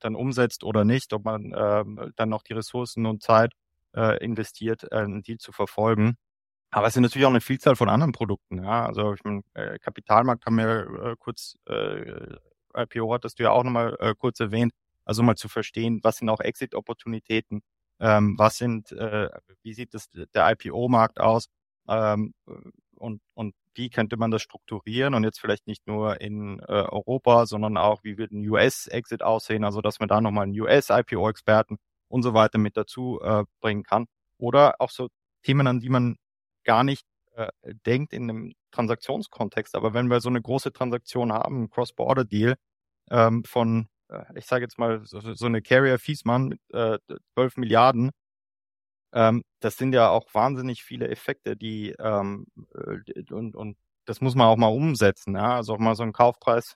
[0.00, 1.84] dann umsetzt oder nicht, ob man äh,
[2.16, 3.52] dann noch die Ressourcen und Zeit
[3.94, 6.16] äh, investiert, einen Deal zu verfolgen.
[6.70, 8.62] Aber es sind natürlich auch eine Vielzahl von anderen Produkten.
[8.62, 12.36] Ja, also ich meine, äh, Kapitalmarkt haben wir äh, kurz, äh,
[12.76, 14.72] IPO hattest du ja auch nochmal äh, kurz erwähnt.
[15.04, 17.62] Also mal zu verstehen, was sind auch Exit-Opportunitäten,
[18.00, 19.30] ähm, was sind, äh,
[19.62, 21.48] wie sieht das der IPO-Markt aus
[21.88, 22.34] ähm,
[22.96, 27.46] und und wie könnte man das strukturieren und jetzt vielleicht nicht nur in äh, Europa,
[27.46, 31.78] sondern auch, wie wird ein US-Exit aussehen, also dass man da nochmal einen US-IPO-Experten
[32.08, 34.06] und so weiter mit dazu äh, bringen kann.
[34.36, 35.08] Oder auch so
[35.42, 36.16] Themen, an die man
[36.68, 37.48] gar nicht äh,
[37.86, 39.74] denkt in einem Transaktionskontext.
[39.74, 42.56] Aber wenn wir so eine große Transaktion haben, ein Cross-Border-Deal
[43.10, 46.98] ähm, von, äh, ich sage jetzt mal, so, so eine Carrier Fiesmann mit äh,
[47.34, 48.10] 12 Milliarden,
[49.14, 54.34] ähm, das sind ja auch wahnsinnig viele Effekte, die ähm, äh, und, und das muss
[54.34, 56.74] man auch mal umsetzen, ja, also auch mal so einen Kaufpreis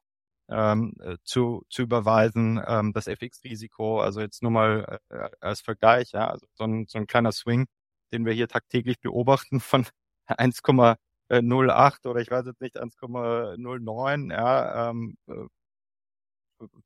[0.48, 6.12] ähm, äh, zu, zu überweisen, ähm, das FX-Risiko, also jetzt nur mal äh, als Vergleich,
[6.12, 7.66] ja, also so ein, so ein kleiner Swing
[8.12, 9.86] den wir hier tagtäglich beobachten von
[10.28, 15.46] 1,08 oder ich weiß jetzt nicht 1,09 ja, ähm, äh,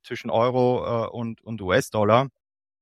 [0.03, 2.29] zwischen Euro äh, und, und US-Dollar.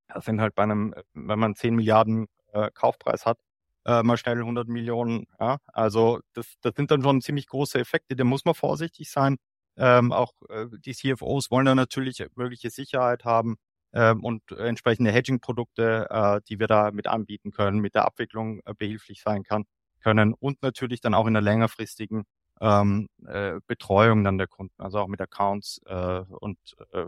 [0.09, 3.39] Das sind halt bei einem, wenn man 10 Milliarden äh, Kaufpreis hat,
[3.87, 5.27] äh, mal schnell 100 Millionen.
[5.41, 5.59] Ja?
[5.67, 8.17] Also das, das sind dann schon ziemlich große Effekte.
[8.17, 9.37] Da muss man vorsichtig sein.
[9.77, 13.57] Ähm, auch äh, die CFOs wollen da natürlich wirkliche Sicherheit haben
[13.95, 19.23] und entsprechende Hedging-Produkte, äh, die wir da mit anbieten können, mit der Abwicklung äh, behilflich
[19.23, 19.65] sein kann,
[20.03, 22.25] können und natürlich dann auch in der längerfristigen
[22.61, 26.59] ähm, äh, Betreuung dann der Kunden, also auch mit Accounts äh, und
[26.93, 27.07] äh,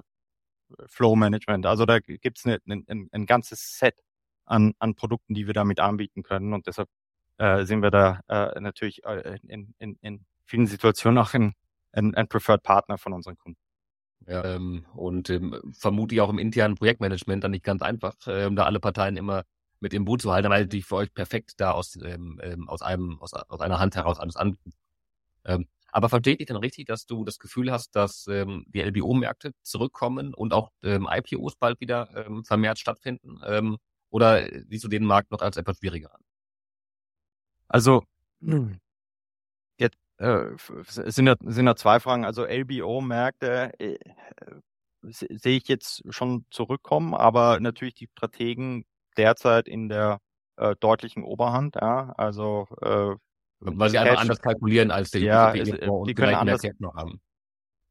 [0.87, 1.67] Flow Management.
[1.67, 4.03] Also da gibt es ein, ein ganzes Set
[4.45, 6.89] an, an Produkten, die wir damit anbieten können und deshalb
[7.39, 11.55] äh, sind wir da äh, natürlich äh, in, in, in vielen Situationen auch ein,
[11.93, 13.66] ein, ein Preferred Partner von unseren Kunden.
[14.27, 18.57] Ja, ähm, und ähm, vermute ich auch im internen Projektmanagement dann nicht ganz einfach, ähm,
[18.57, 19.45] da alle Parteien immer
[19.79, 22.83] mit im Boot zu halten, weil die für euch perfekt da aus, ähm, ähm, aus
[22.83, 24.73] einem, aus, aus einer Hand heraus alles anbieten.
[25.45, 29.53] Ähm, aber verstehe ich dann richtig, dass du das Gefühl hast, dass ähm, die LBO-Märkte
[29.63, 33.41] zurückkommen und auch ähm, IPOs bald wieder ähm, vermehrt stattfinden?
[33.47, 33.79] Ähm,
[34.11, 36.21] oder siehst du den Markt noch als etwas schwieriger an?
[37.69, 38.05] Also
[40.19, 40.47] äh,
[40.89, 42.25] sind, ja, sind ja zwei Fragen.
[42.25, 43.99] Also LBO-Märkte äh,
[45.03, 48.85] sehe ich jetzt schon zurückkommen, aber natürlich die Strategen
[49.17, 50.21] derzeit in der
[50.57, 51.77] äh, deutlichen Oberhand.
[51.77, 53.15] Ja, also äh,
[53.61, 57.21] weil sie einfach anders kalkulieren als die, ja, die, es, die können anders noch haben.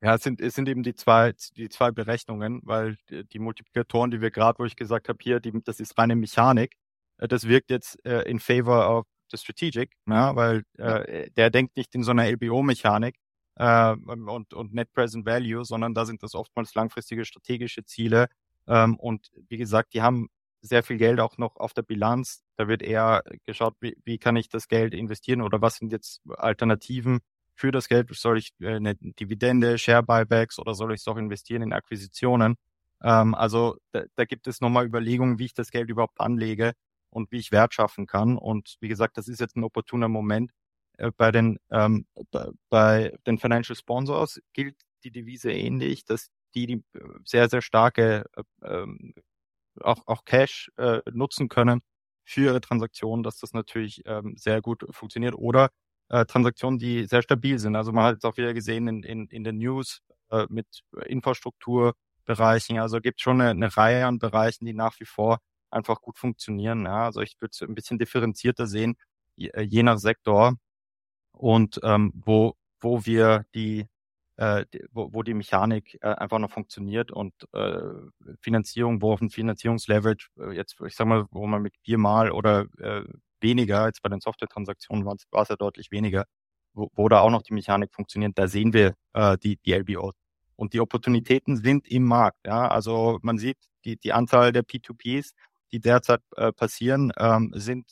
[0.02, 4.22] Ja, es sind, es sind eben die zwei, die zwei Berechnungen, weil die Multiplikatoren, die
[4.22, 6.76] wir gerade, wo ich gesagt habe, hier, die, das ist reine Mechanik,
[7.18, 11.78] äh, das wirkt jetzt äh, in favor of the strategic, ja, weil äh, der denkt
[11.78, 13.16] nicht in so einer LBO-Mechanik
[13.56, 18.28] äh, und, und Net Present Value, sondern da sind das oftmals langfristige strategische Ziele.
[18.68, 20.30] Ähm, und wie gesagt, die haben
[20.62, 22.44] sehr viel Geld auch noch auf der Bilanz.
[22.58, 26.22] Da wird eher geschaut, wie, wie kann ich das Geld investieren oder was sind jetzt
[26.38, 27.20] Alternativen
[27.54, 28.10] für das Geld?
[28.16, 32.56] Soll ich äh, eine Dividende, Share Buybacks oder soll ich es auch investieren in Akquisitionen?
[33.04, 36.74] Ähm, also da, da gibt es nochmal Überlegungen, wie ich das Geld überhaupt anlege
[37.16, 38.38] und wie ich Wert schaffen kann.
[38.38, 40.52] Und wie gesagt, das ist jetzt ein opportuner Moment.
[40.98, 42.06] Äh, bei den, ähm,
[42.70, 46.84] bei den Financial Sponsors gilt die Devise ähnlich, dass die, die
[47.24, 49.14] sehr, sehr starke äh, ähm,
[49.82, 51.82] auch, auch Cash äh, nutzen können
[52.26, 55.36] für ihre Transaktionen, dass das natürlich ähm, sehr gut funktioniert.
[55.36, 55.70] Oder
[56.10, 57.76] äh, Transaktionen, die sehr stabil sind.
[57.78, 60.02] Also man hat jetzt auch wieder gesehen in, in, in den News
[60.32, 60.68] äh, mit
[61.06, 62.80] Infrastrukturbereichen.
[62.80, 65.40] Also gibt schon eine, eine Reihe an Bereichen, die nach wie vor
[65.76, 66.86] einfach gut funktionieren.
[66.86, 67.06] Ja.
[67.06, 68.96] Also ich würde es ein bisschen differenzierter sehen,
[69.36, 70.56] je, äh, je nach Sektor
[71.34, 73.88] und ähm, wo, wo wir die
[74.38, 77.80] äh, wo, wo die Mechanik äh, einfach noch funktioniert und äh,
[78.42, 82.66] Finanzierung, wo auf ein Finanzierungsleverage äh, jetzt, ich sag mal, wo man mit viermal oder
[82.80, 83.04] äh,
[83.40, 86.26] weniger, jetzt bei den Software-Transaktionen war es ja deutlich weniger,
[86.74, 90.16] wo, wo da auch noch die Mechanik funktioniert, da sehen wir äh, die, die LBOs.
[90.58, 92.46] Und die Opportunitäten sind im Markt.
[92.46, 92.68] Ja?
[92.68, 95.34] Also man sieht, die, die Anzahl der P2Ps,
[95.72, 97.86] die derzeit äh, passieren, ähm, sind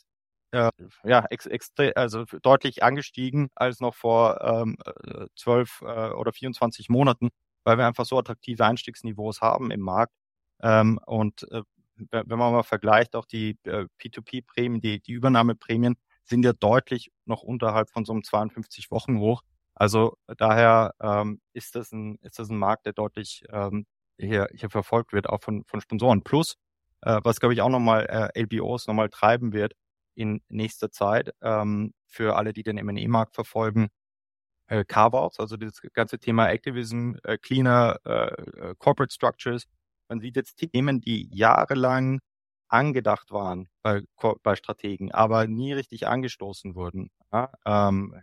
[0.52, 0.70] äh,
[1.04, 4.76] ja, ex, extre also deutlich angestiegen als noch vor ähm,
[5.36, 7.30] 12 äh, äh, oder 24 Monaten,
[7.64, 10.12] weil wir einfach so attraktive Einstiegsniveaus haben im Markt.
[10.62, 11.62] Ähm, und äh,
[11.96, 17.42] wenn man mal vergleicht, auch die äh, P2P-Prämien, die, die Übernahmeprämien sind ja deutlich noch
[17.42, 19.42] unterhalb von so einem 52 Wochen hoch.
[19.74, 23.86] Also daher ähm, ist das ein ist das ein Markt, der deutlich ähm,
[24.18, 26.22] hier hier verfolgt wird, auch von von Sponsoren.
[26.22, 26.56] Plus,
[27.04, 29.74] äh, was glaube ich auch nochmal äh, LBOs nochmal treiben wird,
[30.14, 33.88] in nächster Zeit ähm, für alle, die den M&E-Markt verfolgen,
[34.68, 39.64] äh, Carve-outs, also das ganze Thema Activism, äh, cleaner äh, äh, Corporate Structures.
[40.08, 42.20] Man sieht jetzt Themen, die jahrelang
[42.68, 44.02] angedacht waren bei,
[44.42, 47.10] bei Strategen, aber nie richtig angestoßen wurden.
[47.32, 47.52] Ja?
[47.66, 48.14] Ähm,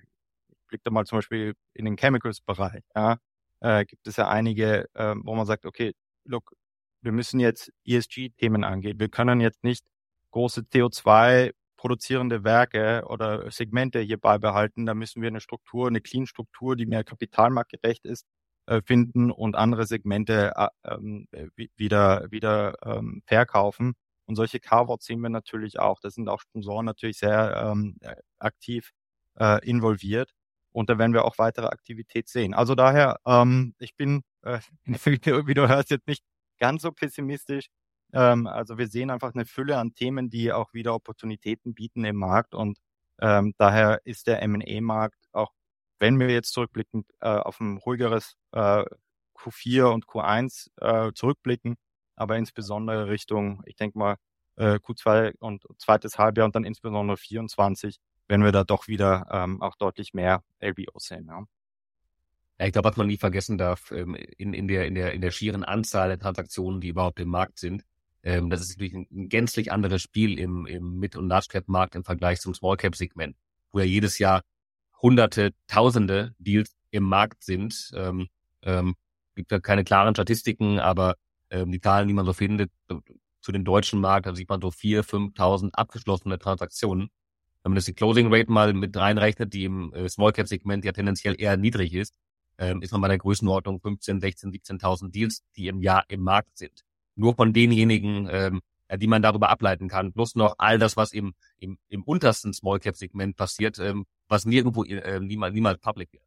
[0.49, 2.83] ich blicke da mal zum Beispiel in den Chemicals-Bereich.
[2.95, 3.17] Ja?
[3.61, 5.93] Äh, gibt es ja einige, äh, wo man sagt, okay,
[6.25, 6.53] look,
[7.01, 8.99] wir müssen jetzt ESG-Themen angehen.
[8.99, 9.85] Wir können jetzt nicht
[10.31, 14.85] große CO2 produzierende Werke oder Segmente hier beibehalten.
[14.85, 18.25] Da müssen wir eine Struktur, eine Clean-Struktur, die mehr kapitalmarktgerecht ist,
[18.67, 21.27] äh, finden und andere Segmente äh, ähm,
[21.75, 23.93] wieder, wieder ähm, verkaufen.
[24.25, 25.99] Und solche Carve-outs sehen wir natürlich auch.
[25.99, 27.97] Da sind auch Sponsoren natürlich sehr ähm,
[28.37, 28.91] aktiv
[29.39, 30.31] äh, involviert.
[30.71, 32.53] Und da werden wir auch weitere Aktivität sehen.
[32.53, 34.59] Also daher, ähm, ich bin, äh,
[35.45, 36.23] wie du hörst, jetzt nicht
[36.61, 37.67] ganz so pessimistisch.
[38.13, 42.17] Ähm, also wir sehen einfach eine Fülle an Themen, die auch wieder Opportunitäten bieten im
[42.17, 42.77] Markt und
[43.19, 45.51] ähm, daher ist der M&A-Markt auch,
[45.99, 48.83] wenn wir jetzt zurückblicken, äh, auf ein ruhigeres äh,
[49.35, 51.75] Q4 und Q1 äh, zurückblicken,
[52.15, 54.15] aber insbesondere Richtung, ich denke mal,
[54.57, 57.97] äh, Q2 und zweites Halbjahr und dann insbesondere 24,
[58.27, 61.27] wenn wir da doch wieder ähm, auch deutlich mehr LBOs sehen.
[61.27, 61.45] Ja.
[62.63, 65.31] Ich glaube, was man nie vergessen darf, ähm, in, in, der, in, der, in der
[65.31, 67.83] schieren Anzahl der Transaktionen, die überhaupt im Markt sind,
[68.23, 72.39] ähm, das ist natürlich ein, gänzlich anderes Spiel im, im Mid- und Large-Cap-Markt im Vergleich
[72.39, 73.35] zum Small-Cap-Segment,
[73.71, 74.41] wo ja jedes Jahr
[75.01, 77.91] hunderte, tausende Deals im Markt sind.
[77.95, 78.27] Ähm,
[78.61, 78.95] ähm,
[79.35, 81.15] gibt ja keine klaren Statistiken, aber
[81.49, 82.71] ähm, die Zahlen, die man so findet,
[83.41, 87.09] zu dem deutschen Markt, da sieht man so vier, fünftausend abgeschlossene Transaktionen.
[87.63, 90.85] Wenn man das die Closing Rate mal mit reinrechnet, die im äh, Small Cap Segment
[90.85, 92.13] ja tendenziell eher niedrig ist,
[92.61, 96.57] ähm, ist man bei der Größenordnung 15, 16, 17.000 Deals, die im Jahr im Markt
[96.57, 98.61] sind nur von denjenigen, ähm,
[98.97, 102.79] die man darüber ableiten kann, plus noch all das, was im, im, im untersten Small
[102.79, 106.25] Cap Segment passiert, ähm, was nirgendwo äh, niemals, niemals public wird.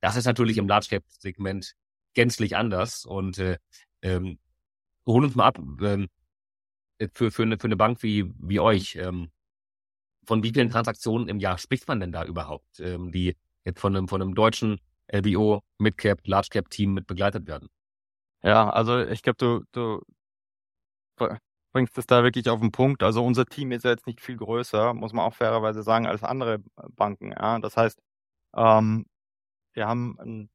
[0.00, 1.74] Das ist natürlich im Large Cap Segment
[2.14, 3.04] gänzlich anders.
[3.04, 3.58] Und äh,
[4.02, 4.38] ähm,
[5.06, 6.08] hol uns mal ab, ähm,
[7.14, 9.30] für, für, eine, für eine Bank wie, wie euch, ähm,
[10.24, 13.96] von wie vielen Transaktionen im Jahr spricht man denn da überhaupt, ähm, die jetzt von
[13.96, 17.68] einem, von einem deutschen LBO, Midcap, Large-Cap Team mit begleitet werden?
[18.42, 20.02] Ja, also ich glaube, du, du
[21.72, 23.02] bringst es da wirklich auf den Punkt.
[23.02, 26.22] Also unser Team ist ja jetzt nicht viel größer, muss man auch fairerweise sagen, als
[26.22, 26.58] andere
[26.90, 27.32] Banken.
[27.32, 27.58] Ja?
[27.58, 28.00] Das heißt,
[28.56, 29.06] ähm,
[29.74, 30.50] wir haben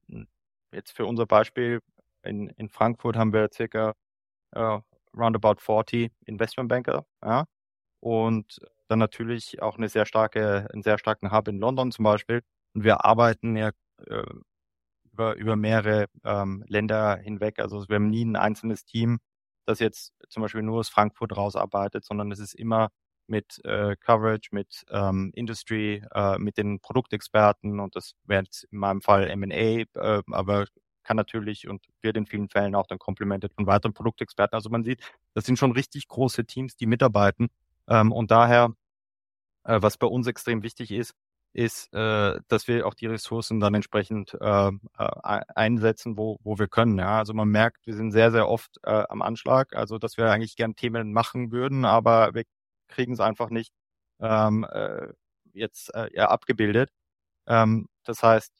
[0.72, 1.80] jetzt für unser Beispiel
[2.24, 3.94] in, in Frankfurt haben wir circa
[4.52, 4.78] äh,
[5.16, 7.44] roundabout 40 Investmentbanker, ja,
[8.00, 12.42] und dann natürlich auch eine sehr starke, einen sehr starken Hub in London zum Beispiel.
[12.74, 13.70] Und wir arbeiten ja
[15.14, 17.58] über, über mehrere ähm, Länder hinweg.
[17.60, 19.20] Also wir haben nie ein einzelnes Team,
[19.64, 22.90] das jetzt zum Beispiel nur aus Frankfurt rausarbeitet, sondern es ist immer
[23.26, 28.78] mit äh, Coverage, mit ähm, Industry, äh, mit den Produktexperten und das wäre jetzt in
[28.78, 29.86] meinem Fall M&A, äh,
[30.30, 30.66] aber
[31.04, 34.56] kann natürlich und wird in vielen Fällen auch dann komplementiert von weiteren Produktexperten.
[34.56, 35.02] Also man sieht,
[35.34, 37.48] das sind schon richtig große Teams, die mitarbeiten
[37.88, 38.74] ähm, und daher,
[39.64, 41.14] äh, was bei uns extrem wichtig ist,
[41.54, 46.68] ist, äh, dass wir auch die Ressourcen dann entsprechend äh, äh, einsetzen, wo, wo wir
[46.68, 46.98] können.
[46.98, 47.18] Ja?
[47.18, 50.56] Also man merkt, wir sind sehr, sehr oft äh, am Anschlag, also dass wir eigentlich
[50.56, 52.44] gern Themen machen würden, aber wir
[52.88, 53.72] kriegen es einfach nicht
[54.20, 55.08] ähm, äh,
[55.52, 56.90] jetzt äh, ja, abgebildet.
[57.46, 58.52] Ähm, das heißt,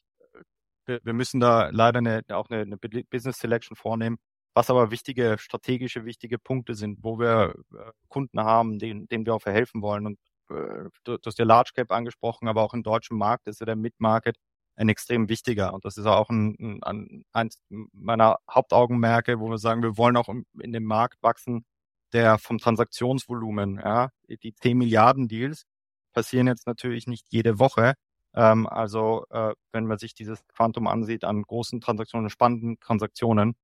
[0.85, 4.17] wir, wir müssen da leider eine, auch eine, eine Business Selection vornehmen,
[4.53, 9.35] was aber wichtige, strategische, wichtige Punkte sind, wo wir äh, Kunden haben, denen, denen wir
[9.35, 10.05] auch verhelfen wollen.
[10.05, 13.75] Und du, hast ja Large Cap angesprochen, aber auch im deutschen Markt ist ja der
[13.75, 14.37] Mid-Market
[14.75, 15.73] ein extrem wichtiger.
[15.73, 20.29] Und das ist auch ein, ein, eins meiner Hauptaugenmerke, wo wir sagen, wir wollen auch
[20.29, 21.65] in dem Markt wachsen,
[22.13, 25.65] der vom Transaktionsvolumen, ja, die 10 Milliarden Deals
[26.13, 27.93] passieren jetzt natürlich nicht jede Woche.
[28.33, 33.55] Ähm, also äh, wenn man sich dieses Quantum ansieht an großen Transaktionen, spannenden Transaktionen,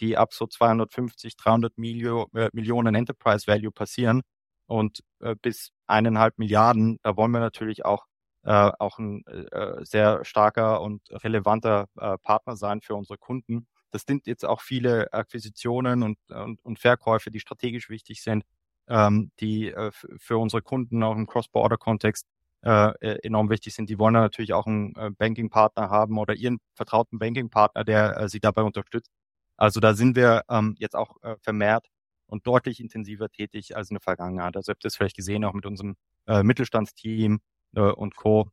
[0.00, 4.22] die ab so 250, 300 Milio, äh, Millionen Enterprise Value passieren,
[4.66, 8.06] und äh, bis eineinhalb Milliarden, da wollen wir natürlich auch
[8.46, 13.66] äh, auch ein äh, sehr starker und relevanter äh, Partner sein für unsere Kunden.
[13.90, 18.44] Das sind jetzt auch viele Akquisitionen und, und, und Verkäufe, die strategisch wichtig sind,
[18.88, 22.26] ähm, die äh, für unsere Kunden auch im Cross-Border-Kontext
[22.64, 23.90] äh, äh, enorm wichtig sind.
[23.90, 28.40] Die wollen natürlich auch einen äh, Banking-Partner haben oder ihren vertrauten Banking-Partner, der äh, sie
[28.40, 29.10] dabei unterstützt.
[29.56, 31.86] Also da sind wir ähm, jetzt auch äh, vermehrt
[32.26, 34.56] und deutlich intensiver tätig als in der Vergangenheit.
[34.56, 37.40] Also habt ihr es vielleicht gesehen, auch mit unserem äh, Mittelstandsteam
[37.74, 38.50] äh, und Co.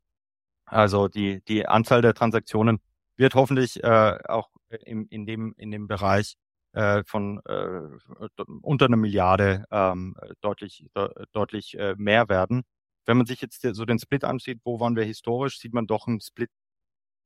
[0.65, 2.79] Also die, die Anzahl der Transaktionen
[3.17, 4.49] wird hoffentlich äh, auch
[4.85, 6.35] im, in, dem, in dem Bereich
[6.73, 7.81] äh, von äh,
[8.61, 12.63] unter einer Milliarde ähm, deutlich, de, deutlich äh, mehr werden.
[13.05, 16.07] Wenn man sich jetzt so den Split ansieht, wo waren wir historisch, sieht man doch
[16.07, 16.49] einen Split,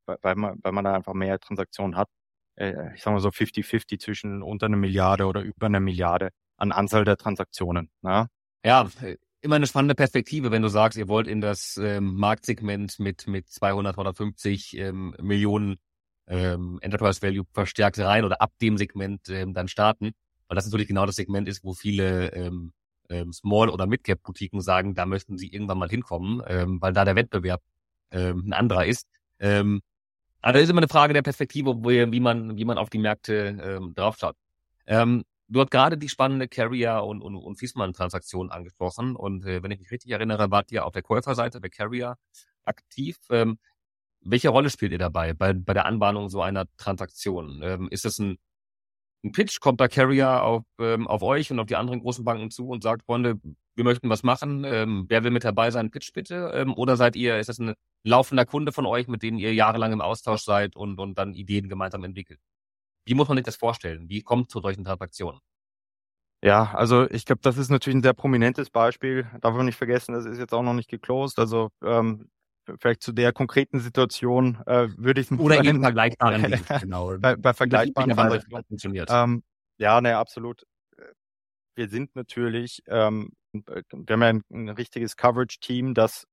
[0.05, 2.09] weil man, weil man da einfach mehr Transaktionen hat,
[2.57, 6.71] äh, ich sag mal so 50-50 zwischen unter einer Milliarde oder über einer Milliarde an
[6.71, 7.89] Anzahl der Transaktionen.
[8.03, 8.27] Ja,
[8.65, 8.87] ja
[9.41, 13.49] immer eine spannende Perspektive, wenn du sagst, ihr wollt in das ähm, Marktsegment mit, mit
[13.49, 15.77] 200, 250 ähm, Millionen
[16.27, 20.11] ähm, Enterprise Value verstärkt rein oder ab dem Segment ähm, dann starten.
[20.47, 22.73] Weil das natürlich genau das Segment ist, wo viele ähm,
[23.09, 27.15] ähm, Small- oder Mid-Cap-Boutiquen sagen, da möchten sie irgendwann mal hinkommen, ähm, weil da der
[27.15, 27.61] Wettbewerb
[28.11, 29.07] ähm, ein anderer ist.
[29.39, 29.81] Ähm,
[30.41, 33.57] aber das ist immer eine Frage der Perspektive, wie man, wie man auf die Märkte
[33.61, 34.35] ähm, draufschaut.
[34.85, 39.15] Ähm, du hast gerade die spannende Carrier und, und, und Fiesmann-Transaktion angesprochen.
[39.15, 42.17] Und äh, wenn ich mich richtig erinnere, wart ihr auf der Käuferseite der Carrier
[42.65, 43.17] aktiv.
[43.29, 43.57] Ähm,
[44.21, 47.61] welche Rolle spielt ihr dabei bei, bei der Anbahnung so einer Transaktion?
[47.63, 48.37] Ähm, ist es ein
[49.27, 52.51] ein Pitch, kommt da Carrier auf, ähm, auf euch und auf die anderen großen Banken
[52.51, 53.39] zu und sagt, Freunde,
[53.75, 56.51] wir möchten was machen, ähm, wer will mit dabei sein, Pitch bitte?
[56.53, 59.91] Ähm, oder seid ihr, ist das ein laufender Kunde von euch, mit denen ihr jahrelang
[59.93, 62.39] im Austausch seid und, und dann Ideen gemeinsam entwickelt?
[63.05, 64.09] Wie muss man sich das vorstellen?
[64.09, 65.39] Wie kommt zu solchen Transaktionen?
[66.43, 69.27] Ja, also ich glaube, das ist natürlich ein sehr prominentes Beispiel.
[69.41, 71.39] Darf man nicht vergessen, das ist jetzt auch noch nicht geclosed.
[71.39, 72.29] Also ähm,
[72.79, 76.51] vielleicht zu der konkreten Situation äh, würde ich oder eben vergleichbaren
[76.81, 79.09] genau bei, bei vergleichbaren funktioniert.
[79.11, 79.43] Ähm,
[79.77, 80.63] ja, ne, absolut.
[81.75, 86.25] Wir sind natürlich, ähm, wir haben ja ein, ein richtiges Coverage-Team, das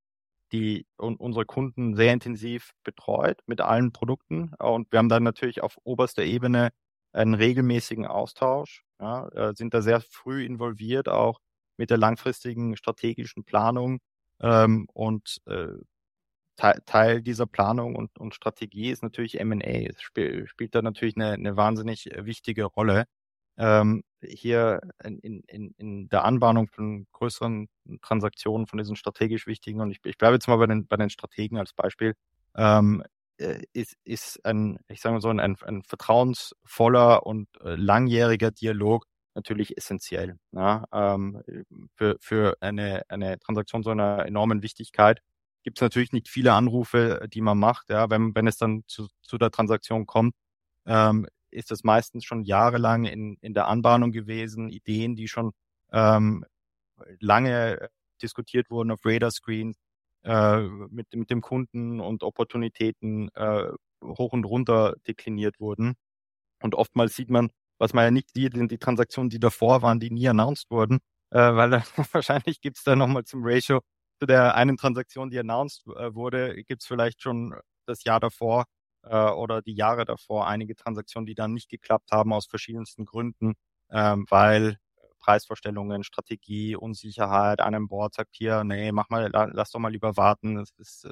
[0.52, 5.62] die un, unsere Kunden sehr intensiv betreut mit allen Produkten und wir haben dann natürlich
[5.62, 6.70] auf oberster Ebene
[7.12, 11.40] einen regelmäßigen Austausch, ja, äh, sind da sehr früh involviert auch
[11.76, 14.00] mit der langfristigen strategischen Planung
[14.40, 15.68] ähm, und äh,
[16.56, 19.88] Teil dieser Planung und, und Strategie ist natürlich M&A.
[19.88, 23.06] Es spiel, spielt da natürlich eine, eine wahnsinnig äh, wichtige Rolle.
[23.56, 27.68] Ähm, hier in, in, in der Anbahnung von größeren
[28.02, 31.10] Transaktionen, von diesen strategisch wichtigen, und ich, ich bleibe jetzt mal bei den, bei den
[31.10, 32.14] Strategen als Beispiel,
[32.56, 33.04] ähm,
[33.38, 39.06] äh, ist, ist ein, ich sage mal so, ein, ein vertrauensvoller und äh, langjähriger Dialog
[39.34, 40.38] natürlich essentiell.
[40.52, 41.42] Ja, ähm,
[41.96, 45.20] für, für eine, eine Transaktion so einer enormen Wichtigkeit
[45.64, 47.90] gibt es natürlich nicht viele Anrufe, die man macht.
[47.90, 50.34] Ja, wenn, wenn es dann zu, zu der Transaktion kommt,
[50.86, 55.52] ähm, ist das meistens schon jahrelang in, in der Anbahnung gewesen, Ideen, die schon
[55.92, 56.44] ähm,
[57.20, 57.88] lange
[58.22, 59.76] diskutiert wurden auf Radar-Screens,
[60.24, 63.68] äh, mit, mit dem Kunden und Opportunitäten äh,
[64.02, 65.94] hoch und runter dekliniert wurden.
[66.62, 70.00] Und oftmals sieht man, was man ja nicht sieht, sind die Transaktionen, die davor waren,
[70.00, 71.00] die nie announced wurden,
[71.30, 73.80] äh, weil da, wahrscheinlich gibt es da nochmal zum Ratio
[74.20, 77.54] zu der einen Transaktion, die announced äh, wurde, gibt es vielleicht schon
[77.86, 78.64] das Jahr davor
[79.02, 83.54] äh, oder die Jahre davor einige Transaktionen, die dann nicht geklappt haben aus verschiedensten Gründen,
[83.90, 84.78] ähm, weil
[85.20, 90.58] Preisvorstellungen, Strategie, Unsicherheit, einem Board sagt hier, nee, mach mal, lass doch mal lieber warten.
[90.58, 91.06] Es ist,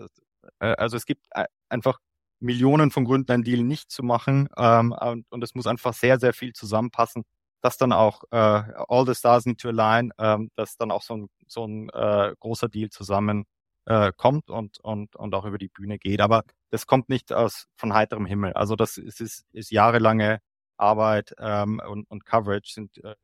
[0.60, 1.26] äh, also es gibt
[1.68, 1.98] einfach
[2.40, 4.48] Millionen von Gründen, einen Deal nicht zu machen.
[4.56, 4.94] Ähm,
[5.30, 7.24] und es muss einfach sehr, sehr viel zusammenpassen,
[7.62, 11.16] dass dann auch äh, all the stars need to align, ähm, dass dann auch so
[11.16, 13.44] ein, so ein äh, großer Deal zusammen
[13.86, 16.20] äh, kommt und, und, und auch über die Bühne geht.
[16.20, 18.52] Aber das kommt nicht aus von heiterem Himmel.
[18.54, 20.40] Also das ist, ist, ist jahrelange
[20.76, 23.14] Arbeit ähm, und, und Coverage sind äh,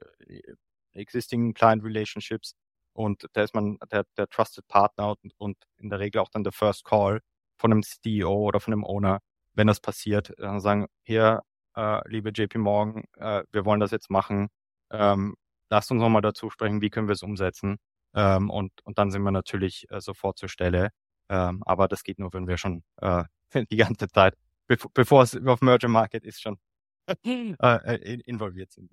[0.93, 2.55] existing Client Relationships
[2.93, 6.45] und da ist man der, der Trusted Partner und, und in der Regel auch dann
[6.45, 7.21] der First Call
[7.57, 9.21] von einem CEO oder von einem Owner,
[9.55, 11.43] wenn das passiert, dann sagen, hier,
[11.79, 14.49] äh, liebe JP Morgan, äh, wir wollen das jetzt machen,
[14.91, 15.37] ähm,
[15.71, 17.79] lasst uns nochmal dazu sprechen, wie können wir es umsetzen?
[18.15, 20.91] Ähm, und, und dann sind wir natürlich äh, sofort zur Stelle,
[21.29, 23.25] ähm, aber das geht nur, wenn wir schon äh,
[23.71, 24.35] die ganze Zeit,
[24.67, 26.59] bevor, bevor es auf Merger Market ist, schon
[27.25, 28.91] äh, involviert sind.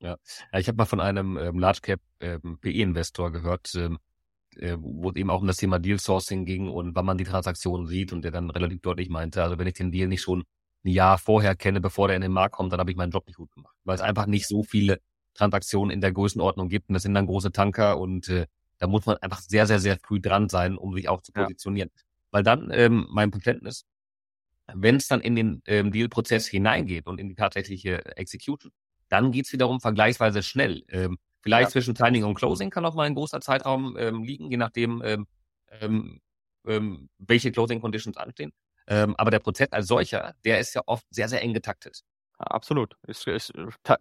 [0.00, 0.16] Ja,
[0.52, 3.98] ja ich habe mal von einem ähm, Large Cap ähm, PE-Investor gehört, ähm,
[4.56, 7.24] äh, wo es eben auch um das Thema Deal Sourcing ging und wann man die
[7.24, 10.44] Transaktionen sieht und der dann relativ deutlich meinte, also wenn ich den Deal nicht schon
[10.84, 13.26] ein Jahr vorher kenne, bevor der in den Markt kommt, dann habe ich meinen Job
[13.26, 15.00] nicht gut gemacht, weil es einfach nicht so viele
[15.34, 18.46] Transaktionen in der Größenordnung gibt und das sind dann große Tanker und äh,
[18.78, 21.90] da muss man einfach sehr, sehr, sehr früh dran sein, um sich auch zu positionieren.
[21.94, 22.02] Ja.
[22.32, 23.84] Weil dann, ähm, mein Verständnis,
[24.74, 28.72] wenn es dann in den ähm, Deal-Prozess hineingeht und in die tatsächliche Execution,
[29.08, 30.84] dann geht's wiederum vergleichsweise schnell.
[30.88, 31.72] Ähm, vielleicht ja.
[31.72, 35.26] zwischen Signing und Closing kann auch mal ein großer Zeitraum ähm, liegen, je nachdem, ähm,
[35.80, 36.20] ähm,
[36.66, 38.52] ähm, welche Closing Conditions anstehen.
[38.92, 42.02] Ähm, aber der Prozess als solcher, der ist ja oft sehr, sehr eng getaktet.
[42.36, 42.94] Absolut.
[43.06, 43.52] Ist, ist,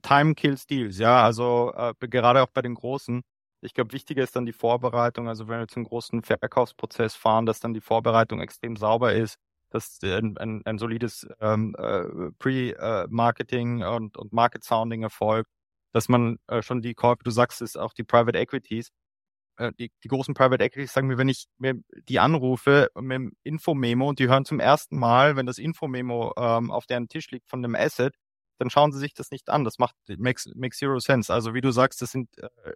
[0.02, 1.24] time kills deals, ja.
[1.24, 3.22] Also äh, gerade auch bei den großen.
[3.62, 5.30] Ich glaube, wichtiger ist dann die Vorbereitung.
[5.30, 9.38] Also wenn wir einen großen Verkaufsprozess fahren, dass dann die Vorbereitung extrem sauber ist,
[9.70, 15.50] dass ein, ein, ein solides ähm, äh, Pre-Marketing und, und Market Sounding erfolgt,
[15.94, 18.92] dass man äh, schon die Käufe, du sagst es auch die Private Equities, äh,
[19.78, 21.76] die, die großen Private Equities sagen mir, wenn ich mir
[22.10, 26.72] die anrufe mit dem Infomemo und die hören zum ersten Mal, wenn das Infomemo ähm,
[26.72, 28.16] auf deren Tisch liegt von dem Asset,
[28.58, 29.64] dann schauen sie sich das nicht an.
[29.64, 31.34] Das macht makes, makes zero sense.
[31.34, 32.74] Also wie du sagst, das sind äh,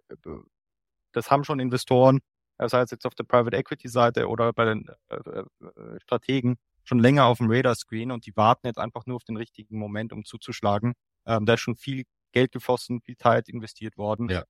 [1.16, 2.20] das haben schon Investoren,
[2.58, 6.98] sei es jetzt auf der Private Equity Seite oder bei den äh, äh, Strategen, schon
[6.98, 10.24] länger auf dem Radar-Screen und die warten jetzt einfach nur auf den richtigen Moment, um
[10.24, 10.94] zuzuschlagen.
[11.26, 14.28] Ähm, da ist schon viel Geld geflossen, viel Zeit investiert worden.
[14.28, 14.44] Ja.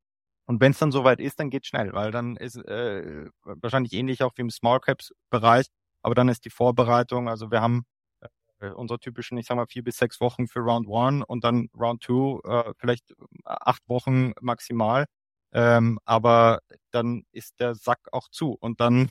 [0.47, 4.23] Und wenn es dann soweit ist, dann geht schnell, weil dann ist äh, wahrscheinlich ähnlich
[4.23, 5.67] auch wie im Small Caps Bereich,
[6.03, 7.85] aber dann ist die Vorbereitung, also wir haben
[8.61, 11.69] äh, unsere typischen, ich sag mal, vier bis sechs Wochen für Round One und dann
[11.79, 15.07] Round Two, äh, vielleicht acht Wochen maximal.
[15.53, 19.09] Ähm, aber dann ist der Sack auch zu und dann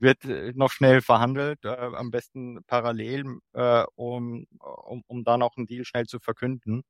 [0.00, 5.56] wird äh, noch schnell verhandelt, äh, am besten parallel, äh, um, um, um dann auch
[5.56, 6.82] einen Deal schnell zu verkünden.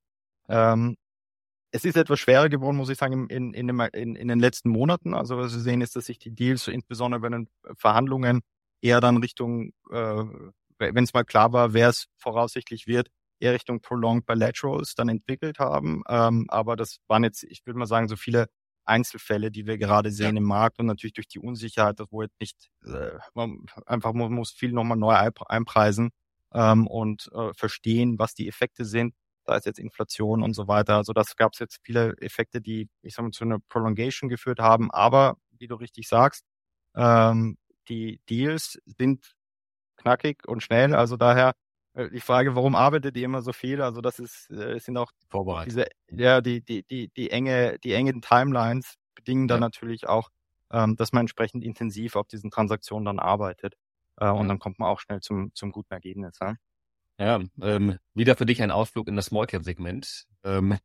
[0.48, 0.96] Ähm,
[1.70, 5.14] es ist etwas schwerer geworden, muss ich sagen, in, in, in, in den letzten Monaten.
[5.14, 8.40] Also was wir sehen ist, dass sich die Deals insbesondere bei den Verhandlungen
[8.80, 10.24] eher dann Richtung, äh,
[10.78, 13.08] wenn es mal klar war, wer es voraussichtlich wird,
[13.40, 16.02] eher Richtung Prolonged Bilaterals dann entwickelt haben.
[16.08, 18.46] Ähm, aber das waren jetzt, ich würde mal sagen, so viele
[18.84, 20.40] Einzelfälle, die wir gerade sehen ja.
[20.40, 24.32] im Markt und natürlich durch die Unsicherheit, das wo jetzt nicht äh, man einfach man
[24.32, 26.10] muss viel nochmal neu einpreisen
[26.54, 29.14] ähm, und äh, verstehen, was die Effekte sind.
[29.48, 30.96] Da ist jetzt Inflation und so weiter.
[30.96, 34.60] Also das gab es jetzt viele Effekte, die ich sag mal zu einer Prolongation geführt
[34.60, 34.90] haben.
[34.90, 36.44] Aber wie du richtig sagst,
[36.94, 37.56] ähm,
[37.88, 39.34] die Deals sind
[39.96, 40.94] knackig und schnell.
[40.94, 41.54] Also daher
[41.94, 43.82] äh, die Frage, warum arbeitet ihr immer so viel?
[43.82, 45.12] Also das ist, äh, sind auch
[45.64, 50.30] diese, ja, die, die, die, die enge, die engen Timelines bedingen dann natürlich auch,
[50.72, 53.74] ähm, dass man entsprechend intensiv auf diesen Transaktionen dann arbeitet.
[54.18, 56.38] Äh, und dann kommt man auch schnell zum, zum guten Ergebnis.
[56.40, 56.54] Ja,
[57.18, 60.26] ja ähm, wieder für dich ein Ausflug in das Small Cap Segment.
[60.44, 60.78] Ähm,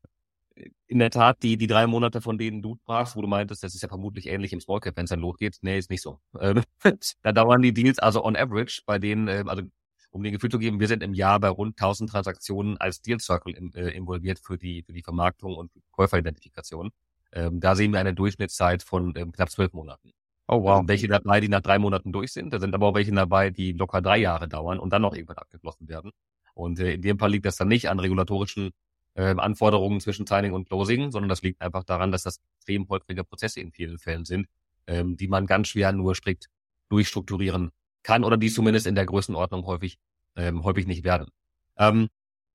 [0.87, 3.73] in der Tat, die, die drei Monate, von denen du sprachst, wo du meintest, das
[3.73, 5.57] ist ja vermutlich ähnlich im Small Cap, wenn es dann losgeht.
[5.61, 6.19] Nee, ist nicht so.
[6.39, 6.61] Ähm,
[7.23, 9.63] da dauern die Deals also on average, bei denen, ähm, also
[10.11, 13.01] um dir ein Gefühl zu geben, wir sind im Jahr bei rund 1000 Transaktionen als
[13.01, 16.91] Deal Circle in, äh, involviert für die, für die Vermarktung und Käuferidentifikation.
[17.31, 20.11] Ähm, da sehen wir eine Durchschnittszeit von ähm, knapp zwölf Monaten.
[20.47, 20.75] Oh wow.
[20.75, 22.53] Da sind welche dabei, die nach drei Monaten durch sind.
[22.53, 25.37] Da sind aber auch welche dabei, die locker drei Jahre dauern und dann noch irgendwann
[25.37, 26.11] abgeschlossen werden.
[26.53, 28.71] Und äh, in dem Fall liegt das dann nicht an regulatorischen
[29.15, 33.23] äh, Anforderungen zwischen Signing und Closing, sondern das liegt einfach daran, dass das extrem holprige
[33.23, 34.47] Prozesse in vielen Fällen sind,
[34.87, 36.49] ähm, die man ganz schwer nur strikt
[36.89, 37.71] durchstrukturieren
[38.03, 39.97] kann oder die zumindest in der Größenordnung häufig,
[40.35, 41.29] ähm, häufig nicht werden.
[41.77, 42.09] Ähm,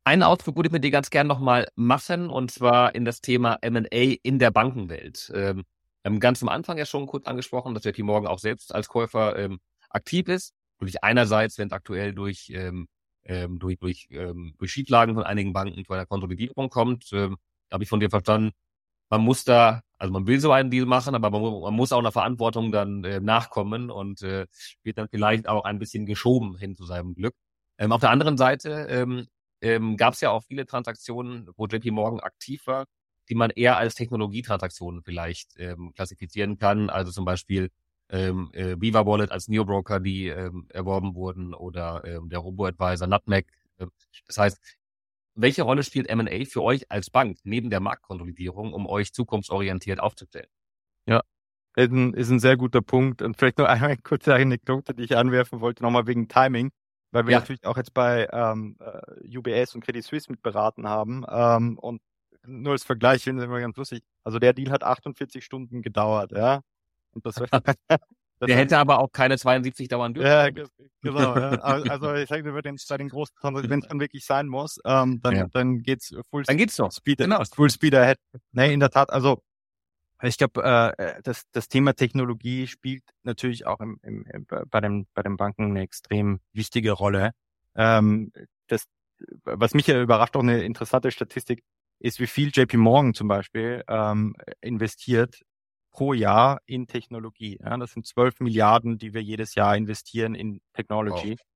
[0.04, 3.58] einen Ausflug würde ich mit dir ganz gern nochmal machen, und zwar in das Thema
[3.60, 5.30] M&A in der Bankenwelt.
[5.34, 5.64] Ähm,
[6.04, 9.36] ähm, ganz am Anfang ja schon kurz angesprochen, dass JP Morgan auch selbst als Käufer
[9.38, 9.58] ähm,
[9.90, 10.54] aktiv ist.
[10.78, 12.88] Natürlich einerseits, wenn es aktuell durch, ähm,
[13.24, 17.36] ähm, durch, durch, ähm, durch Schieflagen von einigen Banken zu einer Konsolidierung kommt, ähm,
[17.70, 18.52] habe ich von dir verstanden,
[19.10, 21.98] man muss da, also man will so einen Deal machen, aber man, man muss auch
[21.98, 24.46] einer Verantwortung dann äh, nachkommen und äh,
[24.82, 27.34] wird dann vielleicht auch ein bisschen geschoben hin zu seinem Glück.
[27.78, 29.26] Ähm, auf der anderen Seite ähm,
[29.60, 32.86] ähm, gab es ja auch viele Transaktionen, wo JP Morgan aktiv war,
[33.28, 36.90] die man eher als Technologietransaktionen vielleicht ähm, klassifizieren kann.
[36.90, 37.70] Also zum Beispiel
[38.10, 43.46] ähm, äh, Viva Wallet als Neobroker, die ähm, erworben wurden oder ähm, der Robo-Advisor Nutmeg.
[43.78, 43.86] Äh,
[44.26, 44.78] das heißt,
[45.34, 50.48] welche Rolle spielt M&A für euch als Bank neben der Marktkonsolidierung, um euch zukunftsorientiert aufzustellen?
[51.06, 51.22] Ja,
[51.76, 53.22] ist ein, ist ein sehr guter Punkt.
[53.22, 56.70] Und vielleicht noch eine kurze Anekdote, die ich anwerfen wollte, nochmal wegen Timing,
[57.12, 57.38] weil wir ja.
[57.40, 61.24] natürlich auch jetzt bei ähm, äh, UBS und Credit Suisse mitberaten haben.
[61.30, 62.00] Ähm, und
[62.48, 64.02] nur als Vergleich finde ich immer ganz lustig.
[64.24, 66.60] Also der Deal hat 48 Stunden gedauert, ja.
[67.12, 67.34] Und das,
[68.46, 70.28] der hätte aber auch keine 72 dauern dürfen.
[70.28, 70.48] Ja,
[71.02, 71.36] genau.
[71.36, 71.50] ja.
[71.60, 75.20] Also ich sage, bei den, bei den großen wenn es dann wirklich sein muss, ähm,
[75.22, 75.46] dann, ja.
[75.52, 76.92] dann geht's full Dann geht's doch.
[76.92, 77.42] Speed, genau.
[77.44, 78.18] Full Speed ahead.
[78.52, 79.42] Nee, in der Tat, also
[80.22, 85.22] ich glaube, äh, das, das Thema Technologie spielt natürlich auch im, im, bei, den, bei
[85.22, 87.32] den Banken eine extrem wichtige Rolle.
[87.76, 88.32] Ähm,
[88.66, 88.84] das,
[89.44, 91.62] was mich ja überrascht, auch eine interessante Statistik,
[91.98, 95.42] ist, wie viel JP Morgan zum Beispiel ähm, investiert
[95.90, 97.58] pro Jahr in Technologie.
[97.60, 101.32] Ja, das sind 12 Milliarden, die wir jedes Jahr investieren in Technology.
[101.32, 101.46] Wow.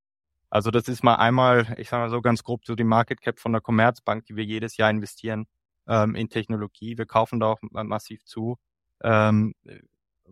[0.51, 3.39] Also das ist mal einmal, ich sage mal so ganz grob, so die Market Cap
[3.39, 5.47] von der Commerzbank, die wir jedes Jahr investieren
[5.87, 6.99] ähm, in Technologie.
[6.99, 8.59] Wir kaufen da auch massiv zu.
[9.03, 9.55] Ähm,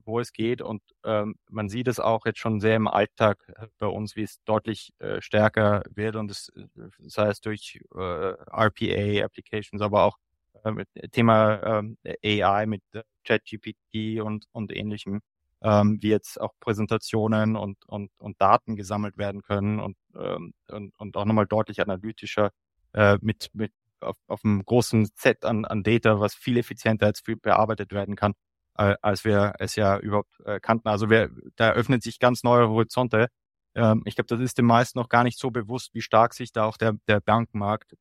[0.04, 0.62] wo es geht.
[0.62, 4.22] Und ähm, man sieht es auch jetzt schon sehr im Alltag äh, bei uns, wie
[4.22, 6.66] es deutlich äh, stärker wird und es, äh,
[6.98, 10.16] sei es durch äh, RPA-Applications, aber auch
[10.64, 15.20] äh, mit Thema äh, AI mit äh, ChatGPT und, und ähnlichem,
[15.62, 20.98] ähm, wie jetzt auch Präsentationen und, und, und Daten gesammelt werden können und, ähm, und,
[20.98, 22.50] und auch nochmal deutlich analytischer
[22.94, 27.20] äh, mit, mit auf, auf einem großen Set an, an Data, was viel effizienter als
[27.20, 28.34] viel bearbeitet werden kann
[28.80, 30.88] äh, als wir es ja überhaupt äh, kannten.
[30.88, 33.28] Also wir, da öffnen sich ganz neue Horizonte.
[33.74, 36.52] Ähm, ich glaube, das ist den meisten noch gar nicht so bewusst, wie stark sich
[36.52, 37.94] da auch der, der Bankenmarkt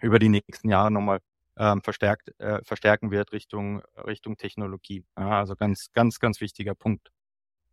[0.00, 1.20] über die nächsten Jahre nochmal
[1.56, 5.04] ähm, verstärkt, äh, verstärken wird Richtung, Richtung Technologie.
[5.18, 7.10] Ja, also ganz, ganz, ganz wichtiger Punkt.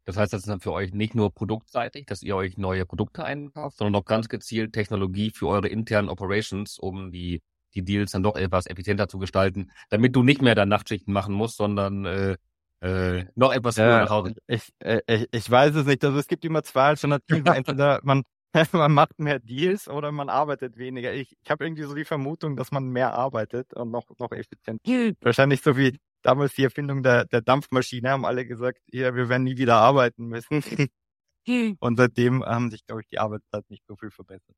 [0.06, 3.26] Das heißt, das ist dann für euch nicht nur produktseitig, dass ihr euch neue Produkte
[3.26, 7.42] einkauft, sondern auch ganz gezielt Technologie für eure internen Operations, um die
[7.76, 11.34] die Deals dann doch etwas effizienter zu gestalten, damit du nicht mehr dann Nachtschichten machen
[11.34, 12.38] musst, sondern äh,
[12.82, 14.36] äh, noch etwas früher ja, nach Hause.
[14.48, 16.04] Ich, äh, ich, ich weiß es nicht.
[16.04, 17.46] Also es gibt immer zwei Alternativen.
[17.54, 18.24] Entweder man,
[18.72, 21.14] man macht mehr Deals oder man arbeitet weniger.
[21.14, 24.82] Ich, ich habe irgendwie so die Vermutung, dass man mehr arbeitet und noch, noch effizient.
[25.22, 29.44] Wahrscheinlich so wie damals die Erfindung der, der Dampfmaschine, haben alle gesagt, ja, wir werden
[29.44, 30.62] nie wieder arbeiten müssen.
[31.80, 34.56] und seitdem haben sich, glaube ich, die Arbeitszeit nicht so viel verbessert.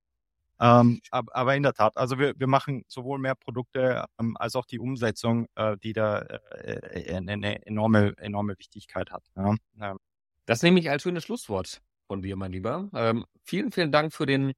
[0.61, 4.55] Ähm, aber, aber in der Tat, also wir, wir machen sowohl mehr Produkte ähm, als
[4.55, 9.23] auch die Umsetzung, äh, die da äh, eine, eine enorme, enorme Wichtigkeit hat.
[9.35, 9.55] Ja.
[9.81, 9.97] Ähm.
[10.45, 12.89] Das nehme ich als schönes Schlusswort von dir, mein Lieber.
[12.93, 14.53] Ähm, vielen, vielen Dank für den,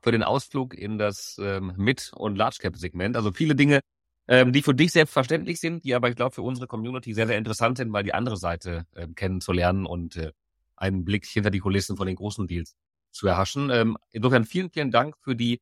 [0.00, 3.14] für den Ausflug in das ähm, Mid- und Large-Cap-Segment.
[3.14, 3.80] Also viele Dinge,
[4.26, 7.36] ähm, die für dich selbstverständlich sind, die aber ich glaube für unsere Community sehr, sehr
[7.36, 10.32] interessant sind, weil die andere Seite äh, kennenzulernen und äh,
[10.76, 12.74] einen Blick hinter die Kulissen von den großen Deals
[13.10, 13.70] zu erhaschen.
[13.70, 15.60] Ähm, insofern vielen, vielen Dank für die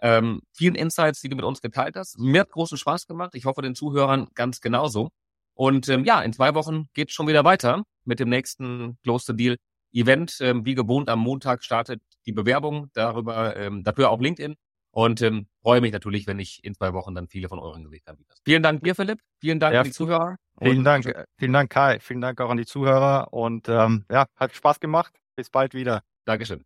[0.00, 2.18] ähm, vielen Insights, die du mit uns geteilt hast.
[2.18, 3.34] Mir hat großen Spaß gemacht.
[3.34, 5.10] Ich hoffe, den Zuhörern ganz genauso.
[5.54, 9.36] Und ähm, ja, in zwei Wochen geht schon wieder weiter mit dem nächsten Close the
[9.36, 9.56] Deal
[9.92, 10.38] Event.
[10.40, 14.56] Ähm, wie gewohnt am Montag startet die Bewerbung darüber, ähm, dafür auf LinkedIn.
[14.90, 18.16] Und ähm, freue mich natürlich, wenn ich in zwei Wochen dann viele von euren Gesichtern
[18.18, 18.34] wieder.
[18.44, 19.20] Vielen Dank dir, Philipp.
[19.40, 20.36] Vielen Dank ja, an die Zuhörer.
[20.60, 21.98] Vielen Dank, vielen Dank, Kai.
[21.98, 23.32] Vielen Dank auch an die Zuhörer.
[23.32, 25.12] Und ähm, ja, hat Spaß gemacht.
[25.34, 26.02] Bis bald wieder.
[26.26, 26.64] Dankeschön.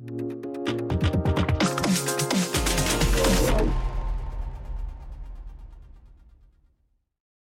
[0.00, 0.53] Thank you.